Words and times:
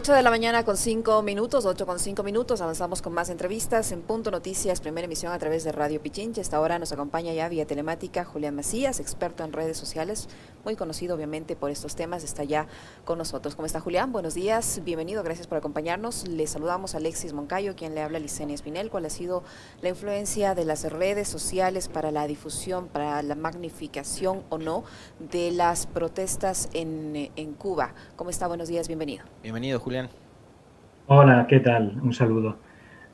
8 0.00 0.14
de 0.14 0.22
la 0.22 0.30
mañana 0.30 0.64
con 0.64 0.78
5 0.78 1.20
minutos, 1.20 1.66
8 1.66 1.84
con 1.84 1.98
5 1.98 2.22
minutos, 2.22 2.62
avanzamos 2.62 3.02
con 3.02 3.12
más 3.12 3.28
entrevistas 3.28 3.92
en 3.92 4.00
Punto 4.00 4.30
Noticias, 4.30 4.80
primera 4.80 5.04
emisión 5.04 5.30
a 5.30 5.38
través 5.38 5.62
de 5.62 5.72
Radio 5.72 6.00
Pichinche. 6.00 6.40
Esta 6.40 6.58
hora 6.58 6.78
nos 6.78 6.90
acompaña 6.90 7.34
ya 7.34 7.50
vía 7.50 7.66
telemática 7.66 8.24
Julián 8.24 8.56
Macías, 8.56 8.98
experto 8.98 9.44
en 9.44 9.52
redes 9.52 9.76
sociales, 9.76 10.30
muy 10.64 10.74
conocido 10.74 11.16
obviamente 11.16 11.54
por 11.54 11.70
estos 11.70 11.96
temas, 11.96 12.24
está 12.24 12.44
ya 12.44 12.66
con 13.04 13.18
nosotros. 13.18 13.54
¿Cómo 13.54 13.66
está 13.66 13.80
Julián? 13.80 14.10
Buenos 14.10 14.32
días, 14.32 14.80
bienvenido, 14.84 15.22
gracias 15.22 15.46
por 15.46 15.58
acompañarnos. 15.58 16.26
Le 16.26 16.46
saludamos 16.46 16.94
a 16.94 16.96
Alexis 16.96 17.34
Moncayo, 17.34 17.76
quien 17.76 17.94
le 17.94 18.00
habla 18.00 18.16
a 18.16 18.20
Licenia 18.22 18.54
Espinel. 18.54 18.88
¿Cuál 18.88 19.04
ha 19.04 19.10
sido 19.10 19.42
la 19.82 19.90
influencia 19.90 20.54
de 20.54 20.64
las 20.64 20.90
redes 20.90 21.28
sociales 21.28 21.88
para 21.88 22.10
la 22.10 22.26
difusión, 22.26 22.88
para 22.88 23.22
la 23.22 23.34
magnificación 23.34 24.44
o 24.48 24.56
no 24.56 24.82
de 25.18 25.50
las 25.50 25.84
protestas 25.86 26.70
en, 26.72 27.30
en 27.36 27.52
Cuba? 27.52 27.92
¿Cómo 28.16 28.30
está? 28.30 28.46
Buenos 28.46 28.68
días, 28.68 28.88
bienvenido. 28.88 29.26
Bienvenido. 29.42 29.78
Julián. 29.78 29.89
Hola, 31.08 31.46
¿qué 31.48 31.58
tal? 31.58 31.98
Un 32.00 32.12
saludo. 32.12 32.58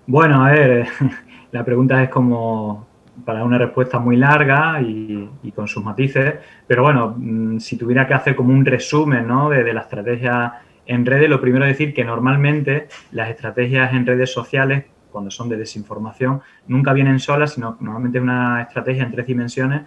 Bueno, 0.07 0.45
a 0.45 0.51
ver, 0.51 0.87
la 1.53 1.65
pregunta 1.65 2.03
es 2.03 2.11
como 2.11 2.87
para 3.25 3.45
una 3.45 3.57
respuesta 3.57 3.99
muy 3.99 4.17
larga 4.17 4.83
y, 4.83 5.51
con 5.55 5.67
sus 5.67 5.83
matices, 5.83 6.35
pero 6.67 6.83
bueno, 6.83 7.15
mm, 7.17 7.61
si 7.61 7.79
tuviera 7.79 8.07
que 8.07 8.13
hacer 8.13 8.37
como 8.37 8.53
un 8.53 8.63
resumen 8.63 9.27
¿no? 9.27 9.49
de, 9.49 9.73
la 9.73 9.81
estrategia 9.81 10.53
en 10.85 11.07
redes, 11.07 11.31
lo 11.31 11.41
primero 11.41 11.65
es 11.65 11.71
decir 11.71 11.95
que 11.95 12.05
normalmente 12.05 12.89
las 13.13 13.31
estrategias 13.31 13.95
en 13.95 14.05
redes 14.05 14.31
sociales, 14.31 14.85
cuando 15.11 15.31
son 15.31 15.49
de 15.49 15.57
desinformación, 15.57 16.43
nunca 16.69 16.93
vienen 16.93 17.19
solas, 17.19 17.55
sino 17.55 17.79
normalmente 17.81 18.19
es 18.19 18.23
una 18.23 18.61
estrategia 18.61 19.05
en 19.05 19.13
tres 19.13 19.27
dimensiones 19.27 19.81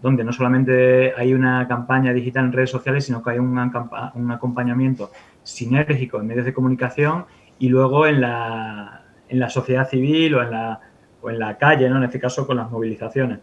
donde 0.00 0.22
no 0.22 0.32
solamente 0.32 1.12
hay 1.16 1.34
una 1.34 1.66
campaña 1.66 2.12
digital 2.12 2.44
en 2.44 2.52
redes 2.52 2.70
sociales, 2.70 3.04
sino 3.04 3.20
que 3.20 3.30
hay 3.30 3.38
un 3.40 4.30
acompañamiento 4.30 5.10
sinérgico 5.46 6.18
en 6.18 6.26
medios 6.26 6.44
de 6.44 6.52
comunicación 6.52 7.24
y 7.58 7.68
luego 7.68 8.06
en 8.06 8.20
la, 8.20 9.02
en 9.28 9.38
la 9.38 9.48
sociedad 9.48 9.88
civil 9.88 10.34
o 10.34 10.42
en 10.42 10.50
la, 10.50 10.80
o 11.22 11.30
en 11.30 11.38
la 11.38 11.56
calle, 11.56 11.88
¿no? 11.88 11.98
en 11.98 12.04
este 12.04 12.20
caso 12.20 12.46
con 12.46 12.56
las 12.56 12.70
movilizaciones. 12.70 13.38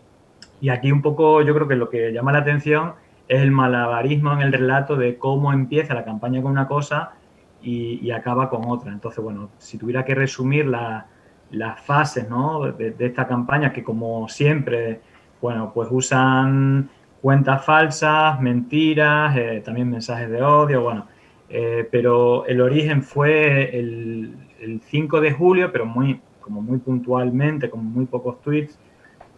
Y 0.61 0.69
aquí 0.69 0.91
un 0.91 1.01
poco 1.01 1.41
yo 1.41 1.53
creo 1.53 1.67
que 1.67 1.75
lo 1.75 1.89
que 1.89 2.11
llama 2.11 2.31
la 2.31 2.39
atención 2.39 2.93
es 3.27 3.41
el 3.41 3.51
malabarismo 3.51 4.33
en 4.33 4.41
el 4.41 4.51
relato 4.51 4.95
de 4.95 5.17
cómo 5.17 5.53
empieza 5.53 5.93
la 5.93 6.03
campaña 6.03 6.41
con 6.41 6.51
una 6.51 6.67
cosa 6.67 7.13
y, 7.61 8.11
acaba 8.11 8.49
con 8.49 8.65
otra. 8.67 8.91
Entonces, 8.91 9.23
bueno, 9.23 9.49
si 9.57 9.77
tuviera 9.77 10.03
que 10.03 10.13
resumir 10.13 10.65
las 10.65 11.81
fases 11.81 12.29
¿no? 12.29 12.71
de, 12.73 12.95
esta 12.99 13.25
campaña, 13.27 13.71
que 13.71 13.83
como 13.83 14.27
siempre, 14.27 14.99
bueno, 15.41 15.71
pues 15.73 15.87
usan 15.89 16.89
cuentas 17.21 17.63
falsas, 17.63 18.41
mentiras, 18.41 19.35
eh, 19.37 19.61
también 19.63 19.89
mensajes 19.89 20.29
de 20.29 20.43
odio, 20.43 20.81
bueno, 20.81 21.07
eh, 21.49 21.87
pero 21.91 22.45
el 22.45 22.61
origen 22.61 23.03
fue 23.03 23.77
el, 23.77 24.37
5 24.85 25.19
de 25.19 25.31
julio, 25.33 25.71
pero 25.71 25.85
muy, 25.85 26.21
como 26.39 26.61
muy 26.61 26.77
puntualmente, 26.77 27.69
con 27.69 27.85
muy 27.85 28.05
pocos 28.05 28.41
tweets, 28.41 28.79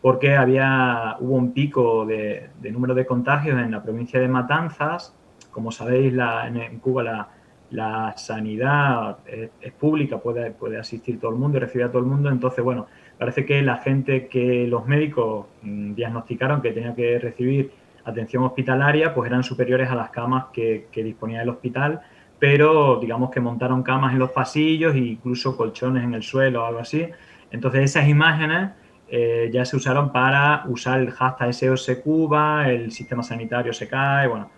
porque 0.01 0.35
había, 0.35 1.17
hubo 1.19 1.35
un 1.35 1.51
pico 1.51 2.05
de, 2.05 2.49
número 2.71 2.93
de 2.93 3.07
contagios 3.07 3.59
en 3.59 3.71
la 3.71 3.81
provincia 3.81 4.19
de 4.19 4.27
Matanzas. 4.27 5.15
Como 5.49 5.71
sabéis, 5.71 6.13
la, 6.13 6.47
en, 6.47 6.77
Cuba 6.77 7.03
la, 7.03 7.29
la 7.71 8.13
sanidad 8.17 9.17
es, 9.25 9.71
pública, 9.73 10.19
puede, 10.19 10.51
puede 10.51 10.77
asistir 10.77 11.19
todo 11.19 11.31
el 11.31 11.37
mundo 11.37 11.57
y 11.57 11.61
recibir 11.61 11.85
a 11.85 11.89
todo 11.89 11.99
el 11.99 12.07
mundo. 12.07 12.29
Entonces, 12.29 12.63
bueno, 12.63 12.85
parece 13.17 13.45
que 13.45 13.61
la 13.63 13.77
gente 13.77 14.27
que 14.27 14.67
los 14.67 14.85
médicos 14.85 15.47
mm, 15.63 15.93
diagnosticaron 15.95 16.61
que 16.61 16.71
tenía 16.71 16.93
que 16.93 17.17
recibir 17.17 17.71
atención 18.05 18.43
hospitalaria, 18.43 19.13
pues 19.13 19.29
eran 19.29 19.43
superiores 19.43 19.89
a 19.89 19.95
las 19.95 20.09
camas 20.11 20.45
que, 20.53 20.87
disponía 20.93 21.41
el 21.41 21.49
hospital, 21.49 22.01
pero 22.39 22.99
digamos 22.99 23.31
que 23.31 23.39
montaron 23.39 23.83
camas 23.83 24.13
en 24.13 24.19
los 24.19 24.31
pasillos 24.31 24.93
e 24.95 24.99
incluso 24.99 25.57
colchones 25.57 26.03
en 26.03 26.13
el 26.13 26.23
suelo 26.23 26.63
o 26.63 26.65
algo 26.65 26.79
así. 26.79 27.07
Entonces 27.51 27.83
esas 27.83 28.07
imágenes 28.07 28.71
eh, 29.07 29.49
ya 29.51 29.65
se 29.65 29.75
usaron 29.75 30.11
para 30.11 30.63
usar 30.67 30.99
el 30.99 31.11
hashtag 31.11 31.53
SOS 31.53 31.97
Cuba, 32.03 32.69
el 32.69 32.91
sistema 32.91 33.23
sanitario 33.23 33.73
se 33.73 33.87
cae, 33.87 34.27
bueno, 34.27 34.49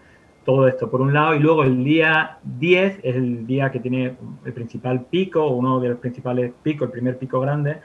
todo 0.44 0.68
esto 0.68 0.90
por 0.90 1.02
un 1.02 1.14
lado. 1.14 1.36
Y 1.36 1.40
luego 1.40 1.64
el 1.64 1.84
día 1.84 2.40
10 2.44 3.00
es 3.04 3.16
el 3.16 3.46
día 3.46 3.72
que 3.72 3.80
tiene 3.80 4.16
el 4.46 4.54
principal 4.54 5.06
pico, 5.06 5.48
uno 5.48 5.80
de 5.80 5.90
los 5.90 6.00
principales 6.00 6.52
picos, 6.64 6.88
el 6.88 6.92
primer 6.92 7.18
pico 7.18 7.40
grande, 7.40 7.78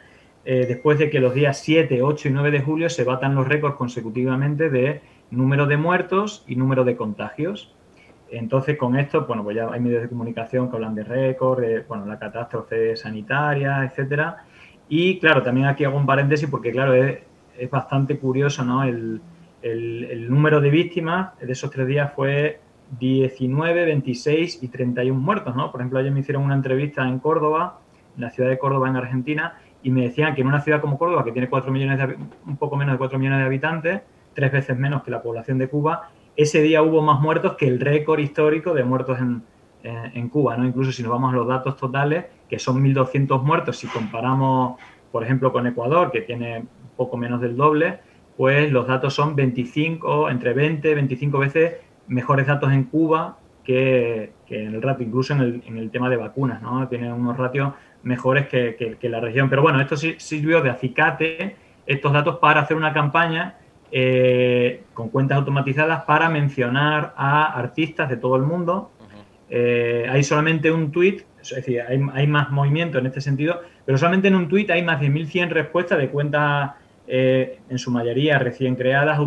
eh, 0.45 0.67
después 0.67 0.99
de 0.99 1.11
que 1.11 1.21
los 1.21 1.35
días 1.35 1.59
7, 1.59 2.03
8 2.03 2.29
y 2.29 2.31
9 2.33 2.51
de 2.51 2.61
julio 2.61 2.89
se 2.89 3.05
batan 3.05 3.35
los 3.35 3.47
récords 3.47 3.77
consecutivamente 3.77 4.71
de 4.71 5.01
número 5.33 5.67
de 5.67 5.77
muertos 5.77 6.45
y 6.47 6.57
número 6.57 6.85
de 6.85 6.97
contagios. 6.97 7.75
Entonces, 8.31 8.79
con 8.79 8.97
esto, 8.97 9.27
bueno, 9.27 9.43
pues 9.43 9.57
ya 9.57 9.69
hay 9.71 9.81
medios 9.81 10.03
de 10.03 10.09
comunicación 10.09 10.71
que 10.71 10.77
hablan 10.77 10.95
de 10.95 11.05
récord, 11.05 11.61
de, 11.61 11.81
bueno, 11.81 12.07
la 12.07 12.19
catástrofe 12.19 12.97
sanitaria, 12.97 13.85
etcétera. 13.85 14.45
Y 14.89 15.19
claro, 15.19 15.43
también 15.43 15.67
aquí 15.67 15.85
hago 15.85 15.97
un 15.97 16.07
paréntesis 16.07 16.49
porque, 16.49 16.71
claro, 16.71 16.95
es, 16.95 17.21
bastante 17.71 18.19
curioso, 18.19 18.65
¿no? 18.65 18.85
El, 18.85 19.21
número 20.29 20.61
de 20.61 20.71
víctimas 20.71 21.39
de 21.39 21.53
esos 21.53 21.71
tres 21.71 21.87
días 21.87 22.13
fue 22.15 22.61
19, 22.99 23.85
26 23.85 24.63
y 24.63 24.69
31 24.69 25.19
muertos, 25.19 25.55
¿no? 25.55 25.71
Por 25.71 25.81
ejemplo, 25.81 25.99
ayer 25.99 26.11
me 26.11 26.21
hicieron 26.21 26.43
una 26.43 26.55
entrevista 26.55 27.07
en 27.07 27.21
Córdoba, 27.21 27.79
en 28.17 28.23
la 28.23 28.31
ciudad 28.31 28.49
de 28.49 28.59
Córdoba, 28.59 28.89
en 28.89 28.97
Argentina, 28.97 29.55
y 29.83 29.91
me 29.91 30.03
decían 30.03 30.35
que 30.35 30.41
en 30.41 30.49
una 30.49 30.61
ciudad 30.61 30.81
como 30.81 30.99
Córdoba, 30.99 31.25
que 31.25 31.33
tiene 31.33 31.49
4 31.49 31.71
millones 31.71 31.99
de, 31.99 32.17
un 32.47 32.57
poco 32.57 32.77
menos 32.77 32.95
de 32.95 32.99
4 32.99 33.19
millones 33.19 33.39
de 33.41 33.45
habitantes, 33.45 34.01
tres 34.35 34.53
veces 34.53 34.79
menos 34.79 35.03
que 35.03 35.11
la 35.11 35.23
población 35.23 35.59
de 35.59 35.69
Cuba, 35.69 36.11
ese 36.37 36.63
día 36.63 36.83
hubo 36.83 37.03
más 37.03 37.21
muertos 37.21 37.57
que 37.57 37.69
el 37.69 37.81
récord 37.81 38.21
histórico 38.21 38.75
de 38.75 38.85
muertos 38.85 39.19
en, 39.19 39.43
en, 39.83 40.29
Cuba, 40.29 40.57
¿no? 40.57 40.65
Incluso 40.65 40.93
si 40.93 41.03
nos 41.03 41.13
vamos 41.13 41.33
a 41.33 41.37
los 41.37 41.47
datos 41.47 41.77
totales, 41.77 42.27
que 42.49 42.59
son 42.59 42.83
1.200 42.83 43.43
muertos, 43.43 43.77
si 43.77 43.87
comparamos, 43.87 44.81
por 45.11 45.25
ejemplo, 45.25 45.53
con 45.53 45.67
Ecuador, 45.67 46.11
que 46.11 46.23
tiene 46.23 46.65
poco 46.97 47.17
menos 47.17 47.41
del 47.41 47.57
doble, 47.57 48.01
pues 48.37 48.71
los 48.71 48.87
datos 48.87 49.15
son 49.15 49.37
25, 49.37 50.31
entre 50.31 50.53
20 50.55 50.91
y 50.91 50.95
25 50.95 51.39
veces 51.39 51.75
mejores 52.07 52.47
datos 52.47 52.73
en 52.73 52.85
Cuba 52.85 53.39
que, 53.65 54.33
en 54.49 54.75
el 54.75 54.83
ratio, 54.83 55.07
incluso 55.07 55.35
en 55.35 55.41
el, 55.41 55.63
en 55.67 55.79
el, 55.79 55.91
tema 55.91 56.11
de 56.11 56.17
vacunas, 56.17 56.61
¿no? 56.61 56.89
Tiene 56.89 57.13
unos 57.13 57.37
ratios 57.37 57.73
mejores 58.03 58.49
que, 58.49 58.97
que, 58.99 59.09
la 59.09 59.21
región. 59.21 59.49
Pero 59.49 59.63
bueno, 59.63 59.81
esto 59.81 59.97
sirvió 59.97 60.61
de 60.63 60.71
acicate 60.71 61.57
estos 61.87 62.13
datos 62.13 62.39
para 62.39 62.61
hacer 62.61 62.77
una 62.77 62.93
campaña 62.93 63.57
eh, 63.95 64.85
con 64.95 65.11
cuentas 65.11 65.37
automatizadas 65.37 66.05
para 66.05 66.31
mencionar 66.31 67.13
a 67.15 67.45
artistas 67.59 68.09
de 68.09 68.17
todo 68.17 68.37
el 68.37 68.43
mundo. 68.43 68.91
Eh, 69.51 70.07
hay 70.09 70.25
solamente 70.25 70.73
un 70.73 70.91
tweet, 70.91 71.27
es 71.43 71.55
decir, 71.55 71.83
hay, 71.83 72.27
más 72.27 72.51
movimiento 72.51 72.97
en 72.97 73.05
este 73.05 73.21
sentido, 73.21 73.61
pero 73.85 73.99
solamente 73.99 74.29
en 74.29 74.37
un 74.37 74.49
tweet 74.49 74.71
hay 74.71 74.83
más 74.83 74.99
de 74.99 75.09
1.100 75.09 75.51
respuestas 75.51 75.99
de 75.99 76.09
cuentas, 76.09 76.71
eh, 77.07 77.59
en 77.69 77.79
su 77.79 77.91
mayoría 77.91 78.39
recién 78.39 78.77
creadas, 78.77 79.21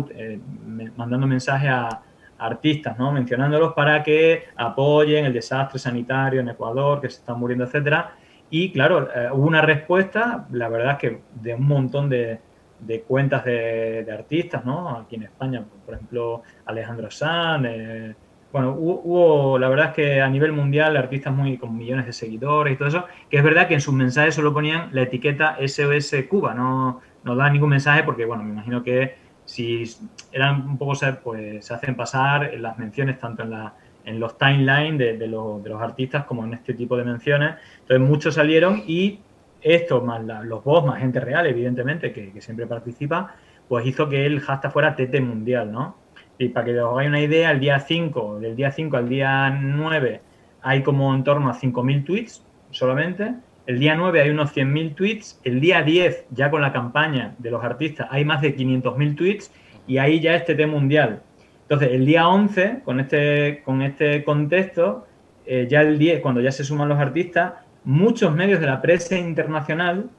mandando 0.96 1.28
mensajes 1.28 1.70
a, 1.70 2.02
artistas, 2.38 2.98
¿no? 2.98 3.12
mencionándolos 3.12 3.72
para 3.72 4.02
que 4.02 4.46
apoyen 4.56 5.24
el 5.24 5.32
desastre 5.32 5.78
sanitario 5.78 6.40
en 6.40 6.48
Ecuador, 6.48 7.00
que 7.00 7.08
se 7.08 7.20
están 7.20 7.38
muriendo, 7.38 7.64
etcétera. 7.64 8.14
Y 8.50 8.72
claro, 8.72 9.08
hubo 9.32 9.46
una 9.46 9.62
respuesta, 9.62 10.46
la 10.50 10.68
verdad 10.68 10.92
es 10.94 10.98
que 10.98 11.20
de 11.40 11.54
un 11.54 11.66
montón 11.66 12.10
de, 12.10 12.40
de 12.80 13.02
cuentas 13.02 13.44
de, 13.44 14.06
artistas, 14.12 14.64
¿no? 14.64 14.90
Aquí 14.98 15.16
en 15.16 15.24
España, 15.24 15.64
por 15.84 15.94
ejemplo, 15.94 16.42
Alejandro 16.64 17.10
Sanz. 17.10 17.66
Eh, 17.68 18.14
bueno, 18.52 18.74
hubo, 18.78 19.58
la 19.58 19.68
verdad 19.68 19.88
es 19.88 19.94
que 19.94 20.20
a 20.20 20.28
nivel 20.28 20.52
mundial, 20.52 20.96
artistas 20.96 21.34
muy 21.34 21.58
con 21.58 21.76
millones 21.76 22.06
de 22.06 22.12
seguidores 22.12 22.74
y 22.74 22.76
todo 22.76 22.88
eso, 22.88 23.04
que 23.28 23.38
es 23.38 23.44
verdad 23.44 23.68
que 23.68 23.74
en 23.74 23.80
sus 23.80 23.92
mensajes 23.92 24.34
solo 24.34 24.54
ponían 24.54 24.88
la 24.92 25.02
etiqueta 25.02 25.58
SOS 25.66 26.14
Cuba, 26.28 26.54
no, 26.54 27.00
no 27.24 27.36
dan 27.36 27.52
ningún 27.52 27.70
mensaje 27.70 28.02
porque, 28.02 28.24
bueno, 28.24 28.42
me 28.44 28.50
imagino 28.52 28.82
que 28.82 29.16
si 29.44 29.84
eran 30.32 30.68
un 30.68 30.78
poco, 30.78 30.94
pues 31.22 31.66
se 31.66 31.74
hacen 31.74 31.96
pasar 31.96 32.54
las 32.58 32.78
menciones 32.78 33.18
tanto 33.18 33.42
en 33.42 33.50
la 33.50 33.74
en 34.06 34.20
los 34.20 34.38
timelines 34.38 34.98
de, 34.98 35.18
de, 35.18 35.26
los 35.26 35.82
artistas 35.82 36.24
como 36.24 36.44
en 36.44 36.54
este 36.54 36.74
tipo 36.74 36.96
de 36.96 37.04
menciones. 37.04 37.56
Entonces 37.80 38.08
muchos 38.08 38.34
salieron 38.36 38.84
y 38.86 39.18
esto, 39.66 40.00
más 40.00 40.22
los 40.44 40.62
bots, 40.62 40.86
más 40.86 41.00
gente 41.00 41.18
real, 41.18 41.46
evidentemente, 41.46 42.12
que, 42.12 42.40
siempre 42.40 42.66
participa, 42.66 43.34
pues 43.68 43.84
hizo 43.86 44.08
que 44.08 44.24
el 44.24 44.40
hashtag 44.40 44.72
fuera 44.72 44.94
TT 44.94 45.20
Mundial, 45.20 45.72
¿no? 45.72 45.96
Y 46.38 46.50
para 46.50 46.66
que 46.66 46.80
os 46.80 46.92
hagáis 46.92 47.08
una 47.08 47.20
idea, 47.20 47.50
el 47.50 47.58
día 47.58 47.80
5, 47.80 48.38
del 48.40 48.54
día 48.54 48.70
5 48.70 48.96
al 48.96 49.08
día 49.08 49.50
9, 49.50 50.20
hay 50.62 50.82
como 50.82 51.12
en 51.14 51.24
torno 51.24 51.50
a 51.50 51.54
5.000 51.54 52.04
tweets 52.04 52.44
solamente. 52.70 53.34
El 53.66 53.80
día 53.80 53.96
9 53.96 54.20
hay 54.20 54.30
unos 54.30 54.54
100.000 54.54 54.94
tweets. 54.94 55.40
El 55.42 55.60
día 55.60 55.82
10, 55.82 56.26
ya 56.30 56.50
con 56.50 56.62
la 56.62 56.72
campaña 56.72 57.34
de 57.38 57.50
los 57.50 57.64
artistas, 57.64 58.06
hay 58.10 58.24
más 58.24 58.42
de 58.42 58.54
500.000 58.56 59.16
tweets 59.16 59.52
y 59.88 59.98
ahí 59.98 60.20
ya 60.20 60.36
es 60.36 60.44
TT 60.44 60.66
Mundial. 60.66 61.22
Entonces, 61.62 61.90
el 61.92 62.06
día 62.06 62.28
11, 62.28 62.82
con 62.84 63.00
este, 63.00 63.62
con 63.64 63.82
este 63.82 64.22
contexto, 64.22 65.06
eh, 65.44 65.66
ya 65.68 65.80
el 65.80 65.98
10, 65.98 66.20
cuando 66.20 66.40
ya 66.40 66.52
se 66.52 66.62
suman 66.62 66.88
los 66.88 66.98
artistas, 66.98 67.54
muchos 67.86 68.34
medios 68.34 68.60
de 68.60 68.66
la 68.66 68.82
prensa 68.82 69.16
internacional 69.16 70.10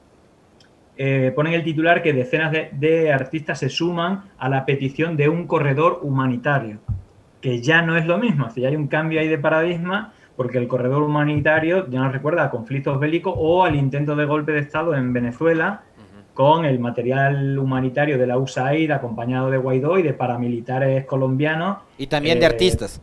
eh, 0.96 1.32
ponen 1.36 1.52
el 1.52 1.62
titular 1.62 2.02
que 2.02 2.12
decenas 2.12 2.50
de, 2.50 3.12
artistas 3.12 3.60
se 3.60 3.68
suman 3.68 4.24
a 4.38 4.48
la 4.48 4.64
petición 4.64 5.16
de 5.16 5.28
un 5.28 5.46
corredor 5.46 6.00
humanitario, 6.02 6.78
que 7.40 7.60
ya 7.60 7.82
no 7.82 7.96
es 7.96 8.06
lo 8.06 8.18
mismo, 8.18 8.50
si 8.50 8.64
hay 8.64 8.74
un 8.74 8.88
cambio 8.88 9.20
ahí 9.20 9.28
de 9.28 9.38
paradigma, 9.38 10.12
porque 10.34 10.58
el 10.58 10.66
corredor 10.66 11.02
humanitario 11.02 11.88
ya 11.88 12.00
nos 12.00 12.12
recuerda 12.12 12.44
a 12.44 12.50
conflictos 12.50 12.98
bélicos 12.98 13.34
o 13.36 13.64
al 13.64 13.76
intento 13.76 14.16
de 14.16 14.24
golpe 14.24 14.52
de 14.52 14.60
Estado 14.60 14.94
en 14.94 15.12
Venezuela 15.12 15.82
con 16.32 16.64
el 16.64 16.78
material 16.78 17.58
humanitario 17.58 18.16
de 18.16 18.26
la 18.26 18.38
USAID 18.38 18.92
acompañado 18.92 19.50
de 19.50 19.58
Guaidó 19.58 19.98
y 19.98 20.02
de 20.02 20.14
paramilitares 20.14 21.04
colombianos. 21.04 21.78
Y 21.98 22.06
también 22.06 22.38
de 22.38 22.44
eh, 22.44 22.48
artistas. 22.48 23.02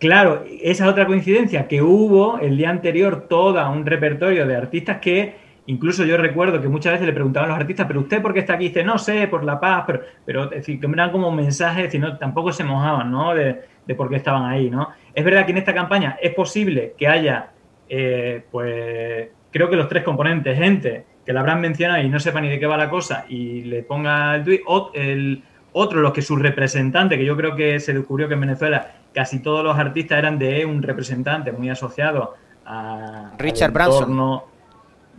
Claro, 0.00 0.44
esa 0.62 0.84
es 0.84 0.90
otra 0.90 1.06
coincidencia, 1.06 1.68
que 1.68 1.82
hubo 1.82 2.38
el 2.38 2.56
día 2.56 2.70
anterior 2.70 3.26
todo 3.28 3.70
un 3.70 3.84
repertorio 3.84 4.46
de 4.46 4.56
artistas 4.56 4.96
que 4.96 5.34
incluso 5.66 6.06
yo 6.06 6.16
recuerdo 6.16 6.62
que 6.62 6.68
muchas 6.68 6.94
veces 6.94 7.06
le 7.06 7.12
preguntaban 7.12 7.50
a 7.50 7.52
los 7.52 7.60
artistas, 7.60 7.86
pero 7.86 8.00
usted 8.00 8.22
por 8.22 8.32
qué 8.32 8.40
está 8.40 8.54
aquí, 8.54 8.68
dice, 8.68 8.82
no 8.82 8.96
sé, 8.96 9.28
por 9.28 9.44
la 9.44 9.60
paz, 9.60 9.84
pero, 9.86 10.00
pero 10.24 10.44
es 10.44 10.50
decir, 10.50 10.80
que 10.80 10.88
me 10.88 10.96
dan 10.96 11.12
como 11.12 11.30
mensajes, 11.30 11.92
sino 11.92 12.16
tampoco 12.16 12.50
se 12.50 12.64
mojaban, 12.64 13.10
¿no? 13.10 13.34
De, 13.34 13.60
por 13.94 14.08
qué 14.08 14.16
estaban 14.16 14.46
ahí, 14.46 14.70
¿no? 14.70 14.88
Es 15.12 15.22
verdad 15.22 15.44
que 15.44 15.52
en 15.52 15.58
esta 15.58 15.74
campaña 15.74 16.16
es 16.22 16.32
posible 16.32 16.94
que 16.96 17.06
haya, 17.06 17.50
eh, 17.88 18.42
pues, 18.50 19.28
creo 19.50 19.68
que 19.68 19.76
los 19.76 19.88
tres 19.88 20.02
componentes, 20.02 20.56
gente 20.56 21.04
que 21.26 21.32
la 21.34 21.40
habrán 21.40 21.60
mencionado 21.60 22.02
y 22.02 22.08
no 22.08 22.18
sepa 22.20 22.40
ni 22.40 22.48
de 22.48 22.58
qué 22.58 22.66
va 22.66 22.78
la 22.78 22.88
cosa 22.88 23.26
y 23.28 23.64
le 23.64 23.82
ponga 23.82 24.36
el 24.36 24.44
tweet, 24.44 24.62
o 24.66 24.92
el 24.94 25.42
otro, 25.72 26.00
los 26.00 26.12
que 26.12 26.22
su 26.22 26.36
representante, 26.36 27.16
que 27.16 27.24
yo 27.24 27.36
creo 27.36 27.54
que 27.56 27.80
se 27.80 27.92
descubrió 27.92 28.28
que 28.28 28.34
en 28.34 28.40
Venezuela 28.40 28.92
casi 29.14 29.40
todos 29.40 29.64
los 29.64 29.78
artistas 29.78 30.18
eran 30.18 30.38
de 30.38 30.64
un 30.64 30.82
representante 30.82 31.52
muy 31.52 31.68
asociado 31.68 32.34
a 32.64 33.32
Richard 33.38 33.72
Branson. 33.72 34.42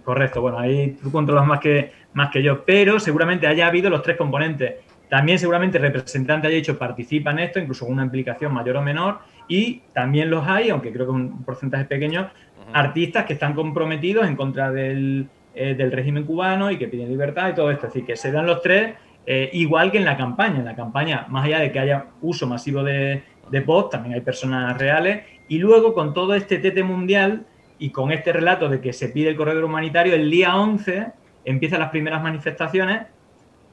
Correcto, 0.04 0.42
bueno, 0.42 0.58
ahí 0.58 0.98
tú 1.02 1.12
controlas 1.12 1.46
más 1.46 1.60
que, 1.60 1.92
más 2.14 2.32
que 2.32 2.42
yo, 2.42 2.66
pero 2.66 3.00
seguramente 3.00 3.46
haya 3.46 3.68
habido 3.68 3.90
los 3.90 4.02
tres 4.02 4.18
componentes. 4.18 4.76
También 5.10 5.38
seguramente 5.38 5.78
el 5.78 5.84
representante 5.84 6.48
haya 6.48 6.56
dicho 6.56 6.78
participa 6.78 7.32
en 7.32 7.40
esto, 7.40 7.60
incluso 7.60 7.86
con 7.86 7.94
una 7.94 8.04
implicación 8.04 8.54
mayor 8.54 8.78
o 8.78 8.82
menor, 8.82 9.20
y 9.48 9.82
también 9.94 10.30
los 10.30 10.48
hay, 10.48 10.70
aunque 10.70 10.92
creo 10.92 11.06
que 11.06 11.12
un 11.12 11.44
porcentaje 11.44 11.86
pequeño, 11.86 12.30
artistas 12.74 13.26
que 13.26 13.34
están 13.34 13.54
comprometidos 13.54 14.26
en 14.26 14.36
contra 14.36 14.72
del, 14.72 15.28
eh, 15.54 15.76
del 15.76 15.92
régimen 15.92 16.24
cubano 16.24 16.72
y 16.72 16.78
que 16.78 16.88
piden 16.88 17.10
libertad 17.10 17.50
y 17.50 17.54
todo 17.54 17.70
esto. 17.70 17.88
Es 17.88 17.94
decir, 17.94 18.08
que 18.08 18.16
se 18.16 18.32
dan 18.32 18.46
los 18.46 18.62
tres 18.62 18.96
eh, 19.26 19.50
igual 19.54 19.92
que 19.92 19.98
en 19.98 20.06
la 20.06 20.18
campaña. 20.18 20.60
En 20.60 20.66
la 20.66 20.76
campaña, 20.76 21.26
más 21.30 21.46
allá 21.46 21.60
de 21.60 21.72
que 21.72 21.80
haya 21.80 22.06
uso 22.22 22.48
masivo 22.48 22.84
de, 22.84 23.24
de 23.50 23.62
también 23.92 24.16
hay 24.16 24.22
personas 24.22 24.78
reales. 24.78 25.24
Y 25.48 25.60
luego, 25.60 25.94
con 25.94 26.14
todo 26.14 26.34
este 26.34 26.58
tete 26.58 26.84
mundial 26.84 27.46
y 27.78 27.90
con 27.90 28.12
este 28.12 28.32
relato 28.32 28.70
de 28.70 28.82
que 28.82 28.94
se 28.94 29.10
pide 29.10 29.30
el 29.30 29.36
corredor 29.36 29.64
humanitario, 29.64 30.14
el 30.14 30.30
día 30.30 30.56
11 30.56 31.08
empiezan 31.46 31.80
las 31.80 31.90
primeras 31.90 32.22
manifestaciones 32.22 33.08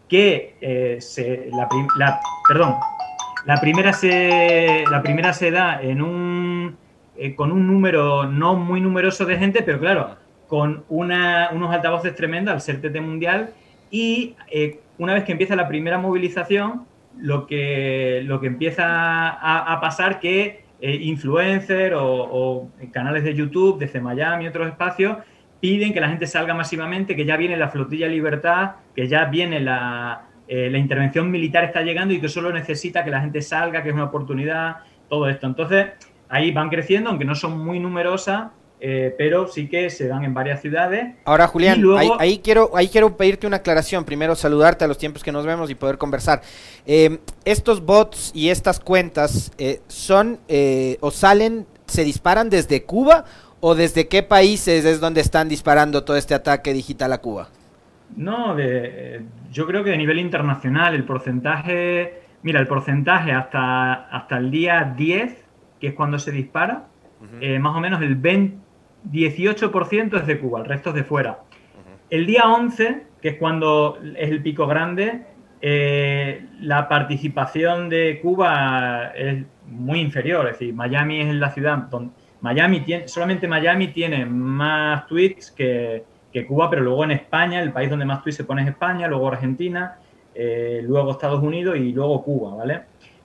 que 0.09 0.57
eh, 0.61 0.97
se, 1.01 1.51
la, 1.53 2.19
perdón, 2.49 2.77
la 3.45 3.61
primera 3.61 3.93
se, 3.93 4.85
la 4.91 5.03
primera 5.03 5.33
se 5.33 5.51
da 5.51 5.81
en 5.83 6.01
un, 6.01 6.77
eh, 7.17 7.35
con 7.35 7.53
un 7.53 7.67
número 7.67 8.25
no 8.27 8.57
muy 8.57 8.81
numeroso 8.81 9.27
de 9.27 9.37
gente, 9.37 9.63
pero 9.63 9.79
claro, 9.79 10.17
con 10.47 10.85
una, 10.89 11.51
unos 11.53 11.73
altavoces 11.73 12.15
tremendos 12.15 12.55
al 12.55 12.61
ser 12.63 12.81
TT 12.81 13.01
mundial 13.01 13.51
y 13.91 14.35
una 14.99 15.15
vez 15.15 15.25
que 15.25 15.33
empieza 15.33 15.57
la 15.57 15.69
primera 15.69 15.99
movilización, 15.99 16.87
lo 17.19 17.47
que, 17.47 18.23
lo 18.25 18.41
que 18.41 18.47
empieza 18.47 19.29
a, 19.29 19.81
pasar 19.81 20.21
que 20.21 20.65
eh, 20.81 20.95
influencers 21.03 21.97
o, 21.99 22.71
canales 22.93 23.25
de 23.25 23.35
YouTube 23.35 23.79
desde 23.79 24.01
Miami 24.01 24.45
y 24.45 24.49
otros 24.49 24.69
espacios 24.69 25.19
piden 25.61 25.93
que 25.93 26.01
la 26.01 26.09
gente 26.09 26.27
salga 26.27 26.55
masivamente, 26.55 27.17
que 27.17 27.25
ya 27.25 27.37
viene 27.37 27.57
la 27.57 27.69
flotilla 27.69 28.07
Libertad, 28.07 28.77
que 28.95 29.09
ya 29.09 29.25
viene 29.25 29.59
la, 29.61 30.29
eh, 30.47 30.71
la 30.71 30.79
intervención 30.79 31.31
militar 31.31 31.65
está 31.65 31.83
llegando 31.83 32.15
y 32.15 32.21
que 32.21 32.29
solo 32.29 32.53
necesita 32.53 33.05
que 33.05 33.11
la 33.11 33.21
gente 33.21 33.43
salga, 33.43 33.83
que 33.83 33.89
es 33.89 33.95
una 33.95 34.05
oportunidad, 34.05 34.77
todo 35.09 35.29
esto. 35.29 35.47
Entonces, 35.47 35.87
ahí 36.29 36.53
van 36.53 36.69
creciendo, 36.69 37.11
aunque 37.11 37.25
no 37.25 37.35
son 37.35 37.59
muy 37.65 37.81
numerosas, 37.81 38.51
eh, 38.81 39.13
pero 39.19 39.49
sí 39.49 39.69
que 39.69 39.91
se 39.91 40.07
dan 40.07 40.25
en 40.25 40.35
varias 40.35 40.61
ciudades. 40.61 41.17
Ahora, 41.25 41.49
Julián, 41.49 41.83
ahí, 42.19 42.39
quiero, 42.39 42.71
ahí 42.75 42.89
quiero 42.89 43.17
pedirte 43.17 43.47
una 43.47 43.57
aclaración. 43.57 44.05
Primero, 44.05 44.37
saludarte 44.37 44.85
a 44.85 44.89
los 44.89 44.99
tiempos 44.99 45.25
que 45.25 45.33
nos 45.33 45.45
vemos 45.45 45.69
y 45.71 45.75
poder 45.75 45.99
conversar. 45.99 46.43
Eh, 46.87 47.19
estos 47.45 47.85
bots 47.85 48.31
y 48.35 48.51
estas 48.51 48.79
cuentas 48.79 49.51
eh, 49.59 49.81
son 49.89 50.39
o 51.01 51.11
salen, 51.11 51.67
se 51.87 52.05
disparan 52.05 52.51
desde 52.51 52.85
Cuba 52.85 53.25
o 53.61 53.75
desde 53.75 54.07
qué 54.07 54.23
países 54.23 54.85
es 54.85 55.01
donde 55.01 55.23
están 55.23 55.49
disparando 55.49 56.05
todo 56.05 56.17
este 56.17 56.35
ataque 56.35 56.73
digital 56.73 57.13
a 57.13 57.19
Cuba? 57.19 57.49
No, 58.17 58.55
de, 58.55 59.23
yo 59.51 59.67
creo 59.67 59.83
que 59.83 59.93
a 59.93 59.97
nivel 59.97 60.21
internacional 60.21 60.95
el 60.95 61.05
porcentaje, 61.05 62.23
mira, 62.43 62.61
el 62.61 62.69
porcentaje 62.69 63.33
hasta, 63.33 63.93
hasta 63.93 64.39
el 64.39 64.53
día 64.53 64.95
10, 64.97 65.37
que 65.81 65.89
es 65.89 65.95
cuando 65.95 66.19
se 66.21 66.31
dispara, 66.31 66.85
más 67.61 67.77
o 67.77 67.81
menos 67.81 68.01
el 68.01 68.15
20, 68.15 68.68
18% 69.11 70.21
es 70.21 70.27
de 70.27 70.39
Cuba, 70.39 70.61
el 70.61 70.67
resto 70.67 70.91
es 70.91 70.97
de 70.97 71.05
fuera. 71.05 71.41
El 72.11 72.27
día 72.27 72.49
11, 72.49 73.03
que 73.21 73.29
es 73.31 73.37
cuando 73.37 73.99
es 74.17 74.31
el 74.31 74.43
pico 74.43 74.67
grande, 74.67 75.25
eh, 75.61 76.47
la 76.61 76.89
participación 76.89 77.89
de 77.89 78.21
Cuba 78.23 79.13
es 79.15 79.45
muy 79.67 80.01
inferior. 80.01 80.47
Es 80.47 80.59
decir, 80.59 80.75
Miami 80.75 81.21
es 81.21 81.35
la 81.35 81.51
ciudad 81.51 81.79
donde 81.79 82.13
Miami 82.41 82.81
tiene, 82.81 83.09
solamente 83.09 83.49
Miami 83.49 83.89
tiene 83.89 84.25
más 84.25 85.07
tweets 85.07 85.51
que, 85.51 86.05
Cuba, 86.47 86.71
pero 86.71 86.83
luego 86.83 87.03
en 87.03 87.11
España, 87.11 87.61
el 87.61 87.73
país 87.73 87.91
donde 87.91 88.05
más 88.05 88.23
tweets 88.23 88.37
se 88.37 88.45
pone 88.45 88.63
es 88.63 88.69
España, 88.69 89.09
luego 89.09 89.27
Argentina, 89.27 89.97
eh, 90.37 90.81
luego 90.85 91.11
Estados 91.11 91.43
Unidos 91.43 91.77
y 91.77 91.93
luego 91.93 92.23
Cuba, 92.23 92.55
¿vale? 92.55 92.83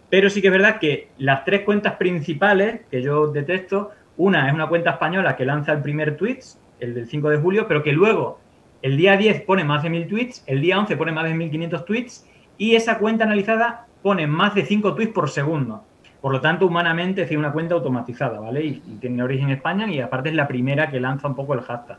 Pero 0.10 0.31
sí 0.31 0.42
que 0.42 0.48
es 0.48 0.54
verdad 0.54 0.80
que 0.80 1.10
las 1.20 1.46
tres 1.46 1.62
cuentas 1.62 1.94
principales 1.94 2.81
que 2.90 3.04
yo 3.04 3.28
detesto 3.28 3.92
una 4.18 4.48
es 4.48 4.54
una 4.54 4.68
cuenta 4.68 4.92
española 4.92 5.36
que 5.36 5.45
lanza 5.45 5.71
el 5.71 5.81
primer 5.81 6.18
tweet, 6.18 6.39
el 6.80 6.94
del 6.94 7.07
5 7.07 7.30
de 7.30 7.38
julio, 7.38 7.68
pero 7.68 7.81
que 7.83 7.92
luego 7.92 8.39
el 8.81 8.98
día 8.98 9.15
10 9.15 9.42
pone 9.44 9.63
más 9.63 9.81
de 9.81 9.89
1000 9.89 10.07
tweets, 10.07 10.44
el 10.45 10.62
día 10.62 10.77
11 10.77 10.98
pone 10.98 11.12
más 11.13 11.24
de 11.24 11.33
1500 11.33 11.86
tweets 11.86 12.30
y 12.57 12.75
esa 12.75 12.98
cuenta 13.00 13.24
analizada 13.24 13.88
pone 14.01 14.27
más 14.27 14.54
de 14.56 14.65
5 14.65 14.94
tweets 14.94 15.13
por 15.13 15.29
segundo. 15.29 15.84
Por 16.20 16.32
lo 16.32 16.41
tanto, 16.41 16.67
humanamente 16.67 17.24
es 17.24 17.32
una 17.32 17.51
cuenta 17.51 17.75
automatizada, 17.75 18.39
¿vale? 18.39 18.63
Y, 18.63 18.74
tiene 19.01 19.24
origen 19.24 19.50
en 19.50 19.55
España 19.55 19.88
y 19.89 20.00
aparte 20.00 20.29
es 20.29 20.36
la 20.36 20.48
primera 20.48 20.89
que 20.89 21.00
lanza 21.00 21.27
un 21.27 21.36
poco 21.36 21.53
el 21.53 21.62
hashtag. 21.62 21.98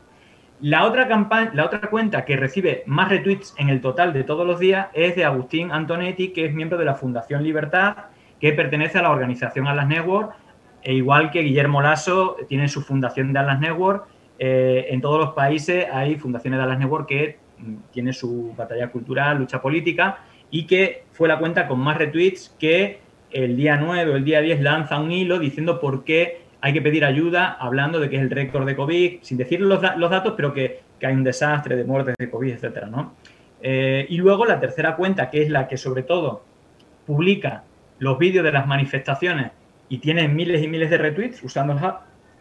La 0.61 0.85
otra, 0.85 1.07
campaña, 1.07 1.51
la 1.53 1.65
otra 1.65 1.81
cuenta 1.81 2.23
que 2.23 2.37
recibe 2.37 2.83
más 2.85 3.09
retweets 3.09 3.55
en 3.57 3.69
el 3.69 3.81
total 3.81 4.13
de 4.13 4.23
todos 4.23 4.47
los 4.47 4.59
días 4.59 4.87
es 4.93 5.15
de 5.15 5.25
Agustín 5.25 5.71
Antonetti, 5.71 6.29
que 6.29 6.45
es 6.45 6.53
miembro 6.53 6.77
de 6.77 6.85
la 6.85 6.95
Fundación 6.95 7.43
Libertad, 7.43 7.95
que 8.39 8.53
pertenece 8.53 8.99
a 8.99 9.01
la 9.01 9.11
organización 9.11 9.67
Atlas 9.67 9.87
Network 9.87 10.35
e 10.85 10.93
igual 10.93 11.31
que 11.31 11.41
Guillermo 11.41 11.81
Lasso 11.81 12.37
tiene 12.47 12.69
su 12.69 12.79
fundación 12.83 13.33
de 13.33 13.39
Atlas 13.39 13.59
Network, 13.59 14.05
eh, 14.37 14.85
en 14.89 15.01
todos 15.01 15.19
los 15.19 15.33
países 15.33 15.87
hay 15.91 16.15
fundaciones 16.17 16.59
de 16.59 16.63
Atlas 16.63 16.79
Network 16.79 17.07
que 17.07 17.39
mm, 17.57 17.75
tiene 17.91 18.13
su 18.13 18.53
batalla 18.55 18.91
cultural, 18.91 19.39
lucha 19.39 19.59
política 19.59 20.19
y 20.51 20.67
que 20.67 21.05
fue 21.11 21.27
la 21.27 21.39
cuenta 21.39 21.67
con 21.67 21.79
más 21.79 21.97
retweets 21.97 22.55
que 22.59 22.99
el 23.31 23.57
día 23.57 23.77
9 23.77 24.11
o 24.11 24.15
el 24.15 24.23
día 24.23 24.41
10 24.41 24.61
lanza 24.61 24.99
un 24.99 25.11
hilo 25.11 25.39
diciendo 25.39 25.79
por 25.79 26.03
qué 26.03 26.43
hay 26.61 26.71
que 26.71 26.83
pedir 26.83 27.03
ayuda, 27.03 27.53
hablando 27.59 27.99
de 27.99 28.07
que 28.07 28.17
es 28.17 28.21
el 28.21 28.29
récord 28.29 28.67
de 28.67 28.75
COVID, 28.75 29.17
sin 29.21 29.37
decir 29.37 29.61
los, 29.61 29.81
datos, 29.81 30.33
pero 30.37 30.53
que, 30.53 30.81
hay 31.01 31.13
un 31.13 31.23
desastre 31.23 31.75
de 31.75 31.83
muertes 31.83 32.15
de 32.17 32.29
COVID, 32.29 32.53
etcétera, 32.53 32.87
¿no? 32.87 33.13
Eh, 33.61 34.05
y 34.09 34.17
luego 34.17 34.45
la 34.45 34.59
tercera 34.59 34.95
cuenta, 34.95 35.29
que 35.29 35.43
es 35.43 35.49
la 35.49 35.67
que 35.67 35.77
sobre 35.77 36.03
todo 36.03 36.43
publica 37.05 37.63
los 37.99 38.17
vídeos 38.17 38.43
de 38.43 38.51
las 38.51 38.65
manifestaciones 38.65 39.51
y 39.89 39.99
tiene 39.99 40.27
miles 40.27 40.63
y 40.63 40.67
miles 40.67 40.89
de 40.89 40.97
retweets 40.97 41.43
usando 41.43 41.77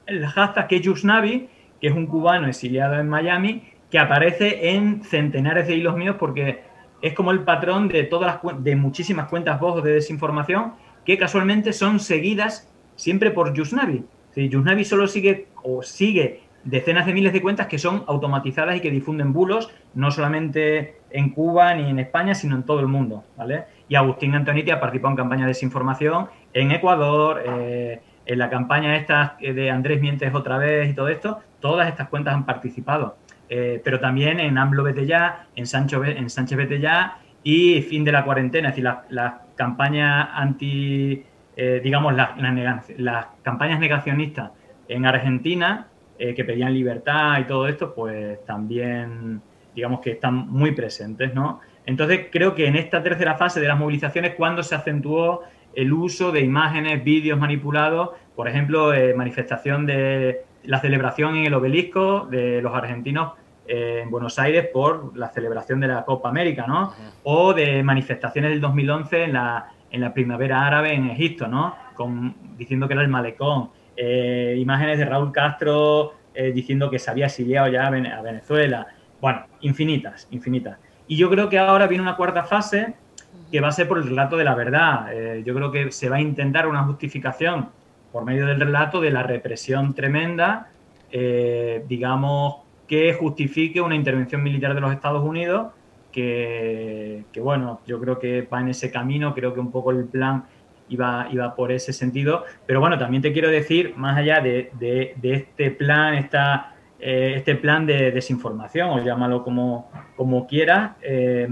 el 0.06 0.26
hashtag 0.26 0.68
que 0.68 0.80
que 0.80 1.88
es 1.88 1.92
un 1.92 2.06
cubano 2.06 2.46
exiliado 2.46 2.98
en 2.98 3.08
Miami, 3.08 3.64
que 3.90 3.98
aparece 3.98 4.70
en 4.70 5.02
centenares 5.02 5.66
de 5.66 5.76
hilos 5.76 5.96
míos 5.96 6.16
porque 6.18 6.62
es 7.02 7.12
como 7.12 7.30
el 7.30 7.40
patrón 7.40 7.88
de 7.88 8.04
todas 8.04 8.40
las 8.42 8.64
de 8.64 8.76
muchísimas 8.76 9.28
cuentas 9.28 9.60
voz 9.60 9.84
de 9.84 9.92
desinformación 9.92 10.74
que 11.04 11.18
casualmente 11.18 11.72
son 11.72 12.00
seguidas 12.00 12.72
siempre 12.96 13.30
por 13.30 13.52
Yusnavi. 13.52 14.04
Si 14.34 14.48
Yusnavi 14.48 14.84
solo 14.84 15.06
sigue 15.06 15.48
o 15.62 15.82
sigue 15.82 16.40
decenas 16.64 17.06
de 17.06 17.12
miles 17.12 17.32
de 17.32 17.42
cuentas 17.42 17.66
que 17.66 17.78
son 17.78 18.04
automatizadas 18.06 18.76
y 18.76 18.80
que 18.80 18.90
difunden 18.90 19.32
bulos, 19.32 19.70
no 19.94 20.10
solamente 20.10 20.96
en 21.10 21.30
Cuba 21.30 21.74
ni 21.74 21.90
en 21.90 21.98
España, 21.98 22.34
sino 22.34 22.56
en 22.56 22.62
todo 22.62 22.80
el 22.80 22.88
mundo, 22.88 23.24
¿vale? 23.36 23.64
Y 23.88 23.94
Agustín 23.94 24.34
Antoniti 24.34 24.70
ha 24.70 24.80
participado 24.80 25.12
en 25.12 25.16
campañas 25.16 25.44
de 25.44 25.48
desinformación 25.48 26.28
en 26.54 26.70
Ecuador, 26.70 27.42
eh, 27.44 28.00
en 28.24 28.38
la 28.38 28.48
campaña 28.48 28.96
esta 28.96 29.36
de 29.40 29.70
Andrés 29.70 30.00
Mientes 30.00 30.32
otra 30.34 30.56
vez 30.56 30.88
y 30.88 30.94
todo 30.94 31.08
esto, 31.08 31.40
todas 31.60 31.88
estas 31.88 32.08
cuentas 32.08 32.34
han 32.34 32.46
participado. 32.46 33.16
Eh, 33.50 33.82
pero 33.84 34.00
también 34.00 34.40
en 34.40 34.56
AMLO 34.56 34.88
Ya, 34.90 35.46
en, 35.54 35.66
Sancho, 35.66 36.02
en 36.02 36.30
Sánchez 36.30 36.80
Ya 36.80 37.18
y 37.42 37.82
Fin 37.82 38.04
de 38.04 38.12
la 38.12 38.24
Cuarentena, 38.24 38.70
es 38.70 38.76
decir, 38.76 38.90
las 39.10 39.34
campañas 39.56 40.28
anti, 40.32 41.22
eh, 41.56 41.80
digamos, 41.84 42.14
las, 42.14 42.30
las, 42.96 43.26
campañas 43.42 43.78
negacionistas 43.78 44.52
en 44.88 45.04
Argentina, 45.04 45.88
que 46.16 46.44
pedían 46.44 46.72
libertad 46.72 47.40
y 47.40 47.44
todo 47.44 47.66
esto, 47.66 47.92
pues 47.92 48.42
también, 48.46 49.42
digamos 49.74 50.00
que 50.00 50.12
están 50.12 50.48
muy 50.48 50.70
presentes, 50.70 51.34
¿no? 51.34 51.60
Entonces 51.84 52.28
creo 52.30 52.54
que 52.54 52.66
en 52.66 52.76
esta 52.76 53.02
tercera 53.02 53.34
fase 53.34 53.60
de 53.60 53.68
las 53.68 53.78
movilizaciones, 53.78 54.34
cuando 54.36 54.62
se 54.62 54.74
acentuó 54.74 55.42
el 55.76 55.92
uso 55.92 56.32
de 56.32 56.40
imágenes, 56.40 57.02
vídeos 57.04 57.38
manipulados 57.38 58.10
Por 58.34 58.48
ejemplo, 58.48 58.92
eh, 58.92 59.14
manifestación 59.14 59.86
de 59.86 60.42
la 60.64 60.80
celebración 60.80 61.36
en 61.36 61.46
el 61.46 61.54
obelisco 61.54 62.26
de 62.30 62.62
los 62.62 62.74
argentinos 62.74 63.32
eh, 63.66 64.00
en 64.02 64.10
Buenos 64.10 64.38
Aires 64.38 64.68
por 64.72 65.16
la 65.16 65.28
celebración 65.28 65.80
de 65.80 65.88
la 65.88 66.04
Copa 66.04 66.28
América, 66.28 66.66
¿no? 66.66 66.92
O 67.22 67.54
de 67.54 67.82
manifestaciones 67.82 68.50
del 68.50 68.60
2011 68.60 69.24
en 69.24 69.32
la, 69.34 69.72
en 69.90 70.00
la 70.00 70.12
primavera 70.12 70.66
árabe 70.66 70.94
en 70.94 71.10
Egipto, 71.10 71.48
¿no? 71.48 71.74
Con, 71.94 72.34
diciendo 72.56 72.86
que 72.88 72.94
era 72.94 73.02
el 73.02 73.08
malecón. 73.08 73.70
Eh, 73.96 74.56
imágenes 74.58 74.98
de 74.98 75.04
Raúl 75.04 75.32
Castro 75.32 76.14
diciendo 76.52 76.90
que 76.90 76.98
se 76.98 77.08
había 77.12 77.26
exiliado 77.26 77.68
ya 77.68 77.86
a 77.86 78.22
Venezuela. 78.22 78.88
Bueno, 79.20 79.46
infinitas, 79.60 80.26
infinitas. 80.32 80.80
Y 81.06 81.16
yo 81.16 81.30
creo 81.30 81.48
que 81.48 81.60
ahora 81.60 81.86
viene 81.86 82.02
una 82.02 82.16
cuarta 82.16 82.42
fase 82.42 82.94
que 83.54 83.60
va 83.60 83.68
a 83.68 83.70
ser 83.70 83.86
por 83.86 83.98
el 83.98 84.08
relato 84.08 84.36
de 84.36 84.42
la 84.42 84.56
verdad. 84.56 85.12
yo 85.44 85.54
creo 85.54 85.70
que 85.70 85.92
se 85.92 86.08
va 86.08 86.16
a 86.16 86.20
intentar 86.20 86.66
una 86.66 86.82
justificación 86.82 87.68
por 88.10 88.24
medio 88.24 88.46
del 88.46 88.58
relato 88.58 89.00
de 89.00 89.12
la 89.12 89.22
represión 89.22 89.94
tremenda, 89.94 90.72
eh, 91.12 91.84
digamos, 91.86 92.56
que 92.88 93.14
justifique 93.14 93.80
una 93.80 93.94
intervención 93.94 94.42
militar 94.42 94.74
de 94.74 94.80
los 94.80 94.92
Estados 94.92 95.22
Unidos, 95.22 95.68
que, 96.10 97.22
bueno, 97.40 97.80
yo 97.86 98.00
creo 98.00 98.18
que 98.18 98.42
va 98.42 98.60
en 98.60 98.70
ese 98.70 98.90
camino, 98.90 99.32
creo 99.36 99.54
que 99.54 99.60
un 99.60 99.70
poco 99.70 99.92
el 99.92 100.06
plan 100.06 100.46
iba, 100.88 101.28
iba 101.30 101.54
por 101.54 101.70
ese 101.70 101.92
sentido, 101.92 102.42
pero 102.66 102.80
bueno, 102.80 102.98
también 102.98 103.22
te 103.22 103.32
quiero 103.32 103.50
decir, 103.50 103.94
más 103.96 104.18
allá 104.18 104.40
de, 104.40 105.14
este 105.22 105.70
plan, 105.70 106.14
esta, 106.14 106.74
eh, 106.98 107.34
este 107.36 107.54
plan 107.54 107.86
de 107.86 108.10
desinformación, 108.10 108.90
o 108.90 109.04
llámalo 109.04 109.44
como, 109.44 109.92
como 110.16 110.48
quieras, 110.48 110.96
eh, 111.02 111.46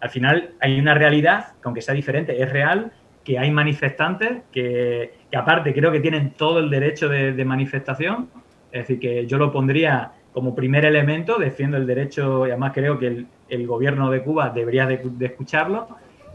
al 0.00 0.10
final 0.10 0.50
hay 0.60 0.78
una 0.78 0.94
realidad, 0.94 1.52
que 1.54 1.62
aunque 1.64 1.82
sea 1.82 1.94
diferente, 1.94 2.40
es 2.40 2.50
real, 2.50 2.92
que 3.24 3.38
hay 3.38 3.50
manifestantes 3.50 4.42
que, 4.52 5.12
aparte 5.36 5.74
creo 5.74 5.92
que 5.92 6.00
tienen 6.00 6.30
todo 6.30 6.60
el 6.60 6.70
derecho 6.70 7.08
de, 7.08 7.44
manifestación, 7.44 8.30
es 8.72 8.82
decir, 8.82 8.98
que 8.98 9.26
yo 9.26 9.38
lo 9.38 9.52
pondría 9.52 10.12
como 10.32 10.54
primer 10.54 10.84
elemento, 10.84 11.36
defiendo 11.36 11.76
el 11.76 11.86
derecho 11.86 12.46
y 12.46 12.50
además 12.50 12.72
creo 12.74 12.98
que 12.98 13.26
el, 13.48 13.66
gobierno 13.66 14.10
de 14.10 14.22
Cuba 14.22 14.50
debería 14.50 14.86
de, 14.86 15.02
escucharlo. 15.20 15.88